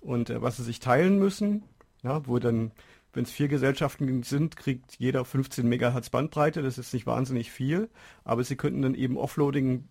und 0.00 0.30
äh, 0.30 0.40
was 0.40 0.56
sie 0.56 0.62
sich 0.62 0.78
teilen 0.78 1.18
müssen, 1.18 1.64
ja, 2.02 2.26
wo 2.26 2.38
dann 2.38 2.72
wenn 3.12 3.24
es 3.24 3.30
vier 3.30 3.48
Gesellschaften 3.48 4.22
sind, 4.22 4.56
kriegt 4.56 4.96
jeder 4.98 5.24
15 5.24 5.68
Megahertz 5.68 6.10
Bandbreite. 6.10 6.62
Das 6.62 6.78
ist 6.78 6.92
nicht 6.92 7.06
wahnsinnig 7.06 7.50
viel, 7.50 7.88
aber 8.22 8.44
sie 8.44 8.56
könnten 8.56 8.82
dann 8.82 8.94
eben 8.94 9.16
Offloading 9.16 9.88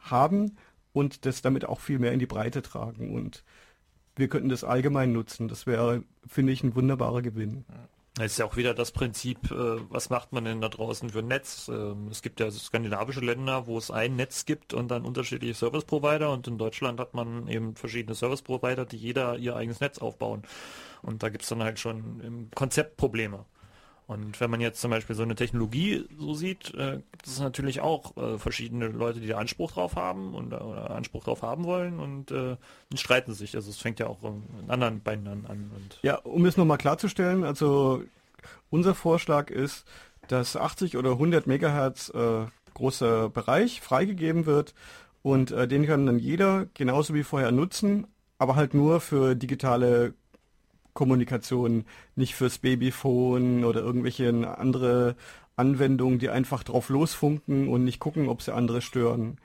haben 0.00 0.56
und 0.92 1.26
das 1.26 1.42
damit 1.42 1.64
auch 1.64 1.80
viel 1.80 1.98
mehr 1.98 2.12
in 2.12 2.18
die 2.18 2.26
Breite 2.26 2.60
tragen. 2.60 3.14
Und 3.14 3.44
wir 4.16 4.28
könnten 4.28 4.48
das 4.48 4.64
allgemein 4.64 5.12
nutzen. 5.12 5.48
Das 5.48 5.66
wäre, 5.66 6.04
finde 6.26 6.52
ich, 6.52 6.62
ein 6.62 6.74
wunderbarer 6.74 7.22
Gewinn. 7.22 7.64
Das 8.16 8.26
ist 8.26 8.38
ja 8.38 8.44
auch 8.44 8.56
wieder 8.56 8.74
das 8.74 8.92
Prinzip, 8.92 9.50
äh, 9.50 9.90
was 9.90 10.08
macht 10.08 10.32
man 10.32 10.44
denn 10.44 10.60
da 10.60 10.68
draußen 10.68 11.10
für 11.10 11.18
ein 11.18 11.26
Netz? 11.26 11.68
Ähm, 11.68 12.06
es 12.12 12.22
gibt 12.22 12.38
ja 12.38 12.48
skandinavische 12.48 13.18
Länder, 13.18 13.66
wo 13.66 13.76
es 13.76 13.90
ein 13.90 14.14
Netz 14.14 14.44
gibt 14.44 14.72
und 14.72 14.88
dann 14.88 15.04
unterschiedliche 15.04 15.54
Service 15.54 15.84
Provider 15.84 16.30
und 16.30 16.46
in 16.46 16.56
Deutschland 16.56 17.00
hat 17.00 17.14
man 17.14 17.48
eben 17.48 17.74
verschiedene 17.74 18.14
Service 18.14 18.42
Provider, 18.42 18.84
die 18.84 18.98
jeder 18.98 19.36
ihr 19.36 19.56
eigenes 19.56 19.80
Netz 19.80 19.98
aufbauen. 19.98 20.44
Und 21.04 21.22
da 21.22 21.28
gibt 21.28 21.42
es 21.42 21.48
dann 21.48 21.62
halt 21.62 21.78
schon 21.78 22.20
im 22.20 22.50
Konzept 22.54 22.96
Probleme. 22.96 23.44
Und 24.06 24.38
wenn 24.38 24.50
man 24.50 24.60
jetzt 24.60 24.80
zum 24.80 24.90
Beispiel 24.90 25.16
so 25.16 25.22
eine 25.22 25.34
Technologie 25.34 26.06
so 26.18 26.34
sieht, 26.34 26.74
äh, 26.74 27.00
gibt 27.12 27.26
es 27.26 27.40
natürlich 27.40 27.80
auch 27.80 28.16
äh, 28.16 28.38
verschiedene 28.38 28.88
Leute, 28.88 29.20
die 29.20 29.28
da 29.28 29.38
Anspruch 29.38 29.72
drauf 29.72 29.96
haben 29.96 30.34
und 30.34 30.52
oder 30.52 30.90
Anspruch 30.90 31.24
drauf 31.24 31.40
haben 31.40 31.64
wollen 31.64 31.98
und 31.98 32.30
äh, 32.30 32.56
streiten 32.94 33.32
sich. 33.32 33.56
Also 33.56 33.70
es 33.70 33.78
fängt 33.78 34.00
ja 34.00 34.06
auch 34.06 34.18
in 34.22 34.70
anderen 34.70 35.00
Beinen 35.00 35.46
an. 35.46 35.70
Ja, 36.02 36.16
um 36.16 36.44
es 36.44 36.58
nochmal 36.58 36.76
klarzustellen, 36.76 37.44
also 37.44 38.04
unser 38.68 38.94
Vorschlag 38.94 39.50
ist, 39.50 39.86
dass 40.28 40.54
80 40.56 40.98
oder 40.98 41.12
100 41.12 41.46
Megahertz 41.46 42.10
äh, 42.10 42.46
großer 42.74 43.30
Bereich 43.30 43.80
freigegeben 43.80 44.44
wird 44.44 44.74
und 45.22 45.50
äh, 45.50 45.66
den 45.66 45.86
kann 45.86 46.04
dann 46.04 46.18
jeder 46.18 46.66
genauso 46.74 47.14
wie 47.14 47.22
vorher 47.22 47.52
nutzen, 47.52 48.06
aber 48.36 48.56
halt 48.56 48.74
nur 48.74 49.00
für 49.00 49.34
digitale 49.34 50.12
Kommunikation, 50.94 51.84
nicht 52.16 52.34
fürs 52.34 52.58
Babyphone 52.58 53.64
oder 53.64 53.80
irgendwelche 53.80 54.56
andere 54.58 55.16
Anwendungen, 55.56 56.18
die 56.18 56.30
einfach 56.30 56.62
drauf 56.62 56.88
losfunken 56.88 57.68
und 57.68 57.84
nicht 57.84 58.00
gucken, 58.00 58.28
ob 58.28 58.42
sie 58.42 58.54
andere 58.54 58.80
stören. 58.80 59.38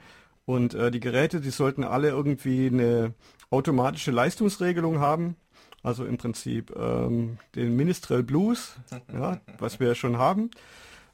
Und 0.46 0.74
äh, 0.74 0.90
die 0.90 1.00
Geräte, 1.00 1.42
die 1.42 1.52
sollten 1.52 1.84
alle 1.84 2.10
irgendwie 2.10 2.68
eine 2.68 3.14
automatische 3.52 4.12
Leistungsregelung 4.12 5.00
haben. 5.00 5.36
Also 5.84 6.06
im 6.06 6.18
Prinzip 6.18 6.76
ähm, 6.76 7.38
den 7.56 7.76
Ministrel 7.76 8.24
Blues, 8.24 8.76
ja, 9.14 9.40
was 9.58 9.80
wir 9.80 9.90
ja 9.90 9.96
schon 9.96 10.18
haben 10.18 10.50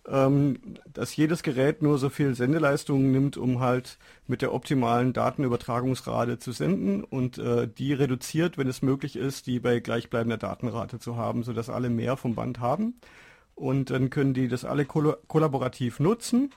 ähm, 0.08 0.60
dass 0.92 1.16
jedes 1.16 1.42
Gerät 1.44 1.82
nur 1.82 1.98
so 1.98 2.10
viel 2.10 2.36
Sendeleistung 2.36 3.12
nimmt, 3.12 3.38
um 3.38 3.60
halt 3.60 3.98
mit 4.28 4.42
der 4.42 4.54
optimalen 4.54 5.14
Datenübertragungsrate 5.14 6.38
zu 6.38 6.52
senden 6.52 7.04
und 7.04 7.38
äh, 7.38 7.68
die 7.68 7.94
reduziert, 7.94 8.58
wenn 8.58 8.68
es 8.68 8.82
möglich 8.82 9.16
ist, 9.16 9.48
die 9.48 9.60
bei 9.60 9.80
gleichbleibender 9.80 10.38
Datenrate 10.38 11.00
zu 11.00 11.16
haben, 11.16 11.44
sodass 11.44 11.70
alle 11.70 11.90
mehr 11.90 12.18
vom 12.18 12.36
Band 12.36 12.60
haben. 12.60 12.96
Und 13.56 13.90
dann 13.90 14.10
können 14.10 14.34
die 14.34 14.48
das 14.48 14.66
alle 14.66 14.86
koll 14.86 15.18
kollaborativ 15.28 16.00
nutzen. 16.00 16.52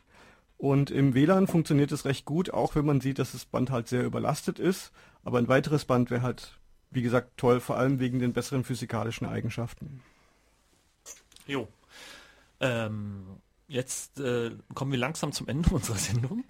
Und 0.59 0.91
im 0.91 1.15
WLAN 1.15 1.47
funktioniert 1.47 1.93
es 1.93 2.05
recht 2.05 2.25
gut, 2.25 2.53
auch 2.53 2.75
wenn 2.75 2.85
man 2.85 3.01
sieht, 3.01 3.21
dass 3.21 3.33
das 3.33 3.45
Band 3.45 3.71
halt 3.71 3.87
sehr 3.87 4.05
überlastet 4.05 4.59
ist. 4.59 4.91
Aber 5.23 5.39
ein 5.39 5.49
weiteres 5.49 5.85
Band 5.85 6.11
wäre 6.11 6.23
halt, 6.23 6.59
wie 6.91 7.03
gesagt, 7.03 7.37
toll, 7.37 7.61
vor 7.61 7.77
allem 7.77 8.01
wegen 8.01 8.19
den 8.19 8.33
besseren 8.33 8.65
physikalischen 8.65 9.27
Eigenschaften. 9.27 10.03
Jo, 11.47 11.69
ähm, 12.61 13.41
jetzt 13.69 14.19
äh, 14.19 14.51
kommen 14.75 14.91
wir 14.91 14.99
langsam 14.99 15.33
zum 15.33 15.47
Ende 15.47 15.71
unserer 15.75 15.97
Sendung. 15.97 16.45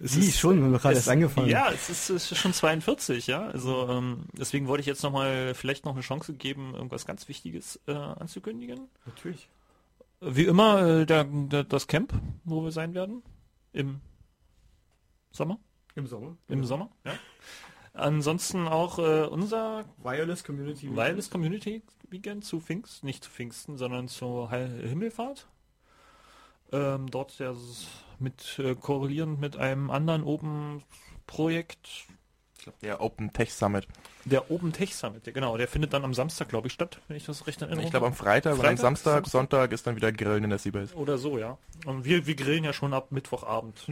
Es 0.00 0.16
Wie, 0.16 0.26
ist, 0.26 0.38
schon, 0.38 0.72
wir 0.72 0.78
gerade 0.78 0.96
erst 0.96 1.08
angefangen. 1.08 1.48
Ja, 1.48 1.70
es 1.70 1.88
ist, 1.88 2.10
es 2.10 2.32
ist, 2.32 2.38
schon 2.38 2.52
42, 2.52 3.28
ja. 3.28 3.46
Also 3.46 3.88
ähm, 3.88 4.26
deswegen 4.32 4.66
wollte 4.66 4.80
ich 4.80 4.86
jetzt 4.86 5.02
nochmal 5.02 5.54
vielleicht 5.54 5.84
noch 5.84 5.92
eine 5.92 6.02
Chance 6.02 6.34
geben, 6.34 6.74
irgendwas 6.74 7.06
ganz 7.06 7.28
Wichtiges 7.28 7.80
äh, 7.86 7.92
anzukündigen. 7.92 8.88
Natürlich. 9.06 9.48
Wie 10.20 10.44
immer 10.44 10.82
äh, 10.86 11.06
der, 11.06 11.24
der, 11.24 11.64
das 11.64 11.86
Camp, 11.86 12.12
wo 12.44 12.62
wir 12.62 12.72
sein 12.72 12.94
werden. 12.94 13.22
Im 13.72 14.00
Sommer. 15.30 15.58
Im 15.94 16.06
Sommer. 16.06 16.36
Im 16.48 16.60
ja. 16.60 16.66
Sommer, 16.66 16.90
ja. 17.04 17.12
Ansonsten 17.94 18.68
auch 18.68 18.98
äh, 18.98 19.26
unser 19.26 19.84
Wireless 19.98 20.44
Community 20.44 20.94
Wireless 20.94 21.28
Community 21.28 21.82
Weekend 22.12 22.44
zu 22.44 22.60
Pfingsten, 22.60 23.06
nicht 23.06 23.24
zu 23.24 23.30
Pfingsten, 23.30 23.76
sondern 23.76 24.08
zur 24.08 24.50
Himmelfahrt. 24.50 25.48
Ähm, 26.70 27.10
dort 27.10 27.38
ja 27.38 27.54
mit 28.18 28.58
äh, 28.58 28.74
korrelierend 28.74 29.40
mit 29.40 29.56
einem 29.56 29.90
anderen 29.90 30.24
Open 30.24 30.82
Projekt. 31.26 32.06
Ich 32.56 32.64
glaube, 32.64 32.78
der 32.80 33.00
Open 33.00 33.32
Tech 33.32 33.52
Summit. 33.52 33.88
Der 34.24 34.50
Open 34.50 34.72
Tech 34.72 34.94
Summit, 34.94 35.26
ja, 35.26 35.32
genau. 35.32 35.56
Der 35.56 35.66
findet 35.66 35.92
dann 35.92 36.04
am 36.04 36.14
Samstag, 36.14 36.48
glaube 36.48 36.68
ich, 36.68 36.72
statt, 36.72 37.00
wenn 37.08 37.16
ich 37.16 37.24
das 37.24 37.46
recht 37.46 37.60
erinnere. 37.60 37.84
Ich 37.84 37.90
glaube 37.90 38.06
am 38.06 38.14
Freitag, 38.14 38.54
Freitag 38.54 38.70
am 38.70 38.76
Samstag, 38.76 39.12
Samstag, 39.12 39.30
Sonntag 39.30 39.72
ist 39.72 39.86
dann 39.86 39.96
wieder 39.96 40.12
Grillen 40.12 40.44
in 40.44 40.50
der 40.50 40.60
Seabase. 40.60 40.94
Oder 40.94 41.18
so, 41.18 41.38
ja. 41.38 41.58
Und 41.84 42.04
wir, 42.04 42.24
wir 42.26 42.36
grillen 42.36 42.62
ja 42.62 42.72
schon 42.72 42.94
ab 42.94 43.10
Mittwochabend. 43.10 43.84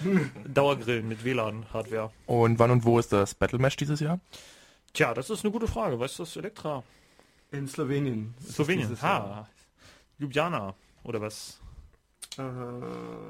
Dauergrillen 0.46 1.08
mit 1.08 1.24
WLAN-Hardware. 1.24 2.10
Und 2.26 2.58
wann 2.58 2.70
und 2.70 2.84
wo 2.84 2.98
ist 2.98 3.12
das 3.12 3.34
Battle 3.34 3.58
Mesh 3.58 3.76
dieses 3.76 4.00
Jahr? 4.00 4.20
Tja, 4.92 5.14
das 5.14 5.30
ist 5.30 5.44
eine 5.44 5.52
gute 5.52 5.66
Frage. 5.66 5.98
Weißt 5.98 6.18
du 6.18 6.24
das, 6.24 6.36
Elektra? 6.36 6.82
In 7.50 7.66
Slowenien. 7.66 8.34
Slowenien, 8.46 9.00
ha. 9.00 9.48
Ljubljana, 10.18 10.74
oder 11.02 11.20
was? 11.20 11.60
Äh, 12.38 12.42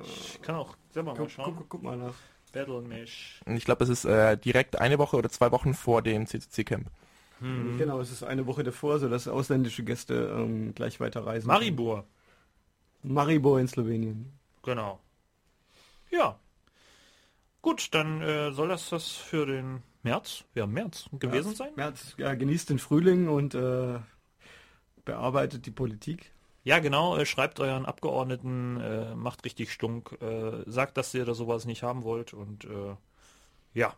ich 0.03 0.43
kann 0.43 0.57
auch 0.57 0.77
selber 0.91 1.13
guck, 1.13 1.21
mal 1.21 1.29
schauen. 1.29 1.57
Guck, 1.57 1.69
guck, 1.69 1.83
mal 1.83 1.97
nach. 1.97 2.15
Battle 2.53 2.81
Mesh. 2.81 3.41
Ich 3.47 3.65
glaube, 3.65 3.85
es 3.85 3.91
ist 3.91 4.05
äh, 4.05 4.37
direkt 4.37 4.81
eine 4.81 4.99
Woche 4.99 5.17
oder 5.17 5.29
zwei 5.29 5.51
Wochen 5.53 5.75
vor 5.75 6.03
dem 6.03 6.27
CCC 6.27 6.65
Camp. 6.65 6.91
Hm. 7.41 7.77
Genau, 7.79 8.01
es 8.01 8.11
ist 8.11 8.23
eine 8.23 8.47
Woche 8.47 8.65
davor, 8.65 8.99
sodass 8.99 9.29
ausländische 9.29 9.85
Gäste 9.85 10.35
ähm, 10.35 10.75
gleich 10.75 10.99
weiterreisen. 10.99 11.47
Maribor. 11.47 12.07
Können. 13.03 13.15
Maribor 13.15 13.61
in 13.61 13.69
Slowenien. 13.69 14.33
Genau. 14.63 14.99
Ja. 16.11 16.39
Gut, 17.63 17.95
dann 17.95 18.23
äh, 18.23 18.51
soll 18.53 18.69
das 18.69 18.89
das 18.89 19.09
für 19.09 19.47
den 19.47 19.83
März, 20.03 20.45
ja 20.55 20.67
März 20.67 21.09
gewesen 21.13 21.49
März, 21.49 21.59
sein? 21.59 21.73
März, 21.77 22.15
ja, 22.19 22.35
genießt 22.35 22.71
den 22.71 22.79
Frühling 22.79 23.29
und 23.29 23.55
äh, 23.55 23.99
bearbeitet 25.05 25.67
die 25.67 25.71
Politik. 25.71 26.33
Ja, 26.65 26.79
genau, 26.81 27.17
äh, 27.17 27.25
schreibt 27.27 27.61
euren 27.61 27.87
Abgeordneten, 27.87 28.81
äh, 28.81 29.15
macht 29.15 29.45
richtig 29.45 29.73
stunk, 29.73 30.19
äh, 30.21 30.63
sagt, 30.67 30.97
dass 30.97 31.15
ihr 31.15 31.25
da 31.25 31.35
sowas 31.35 31.65
nicht 31.65 31.83
haben 31.83 32.05
wollt 32.05 32.35
und 32.35 32.65
äh, 32.65 32.97
ja. 33.75 33.95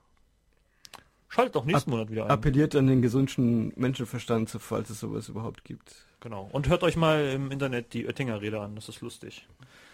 Schaltet 1.30 1.54
doch 1.54 1.64
nächsten 1.64 1.90
Ab 1.90 1.96
Monat 1.96 2.10
wieder 2.10 2.24
ein. 2.24 2.30
Appelliert 2.30 2.74
an 2.74 2.88
den 2.88 3.02
gesunden 3.02 3.72
Menschenverstand, 3.76 4.50
falls 4.50 4.90
es 4.90 4.98
sowas 4.98 5.28
überhaupt 5.28 5.64
gibt. 5.64 6.04
Genau. 6.18 6.50
Und 6.52 6.68
hört 6.68 6.82
euch 6.82 6.96
mal 6.96 7.24
im 7.30 7.52
Internet 7.52 7.94
die 7.94 8.06
Oettinger 8.06 8.42
Rede 8.42 8.60
an, 8.60 8.74
das 8.74 8.88
ist 8.88 9.00
lustig. 9.00 9.46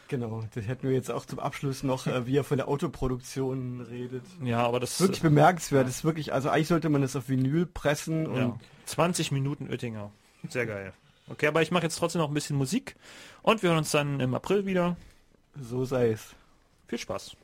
Genau, 0.08 0.42
das 0.54 0.66
hätten 0.66 0.88
wir 0.88 0.94
jetzt 0.94 1.10
auch 1.10 1.26
zum 1.26 1.38
Abschluss 1.38 1.82
noch, 1.82 2.06
äh, 2.06 2.26
wie 2.26 2.36
er 2.36 2.44
von 2.44 2.56
der 2.56 2.68
Autoproduktion 2.68 3.82
redet. 3.82 4.24
Ja, 4.42 4.64
aber 4.64 4.80
das 4.80 4.92
ist 4.92 5.00
wirklich 5.00 5.20
bemerkenswert. 5.20 5.82
Ja. 5.82 5.84
Das 5.84 5.96
ist 5.96 6.04
wirklich, 6.04 6.32
also 6.32 6.48
eigentlich 6.48 6.68
sollte 6.68 6.88
man 6.88 7.02
das 7.02 7.14
auf 7.16 7.28
Vinyl 7.28 7.66
pressen 7.66 8.26
und 8.26 8.36
ja. 8.36 8.58
20 8.86 9.30
Minuten 9.30 9.68
Oettinger. 9.68 10.10
Sehr 10.48 10.64
geil. 10.64 10.94
Okay, 11.28 11.48
aber 11.48 11.60
ich 11.60 11.70
mache 11.70 11.82
jetzt 11.82 11.98
trotzdem 11.98 12.20
noch 12.20 12.28
ein 12.28 12.34
bisschen 12.34 12.56
Musik 12.56 12.96
und 13.42 13.62
wir 13.62 13.70
hören 13.70 13.78
uns 13.78 13.90
dann 13.90 14.20
im 14.20 14.34
April 14.34 14.64
wieder. 14.64 14.96
So 15.60 15.84
sei 15.84 16.12
es. 16.12 16.34
Viel 16.86 16.98
Spaß. 16.98 17.36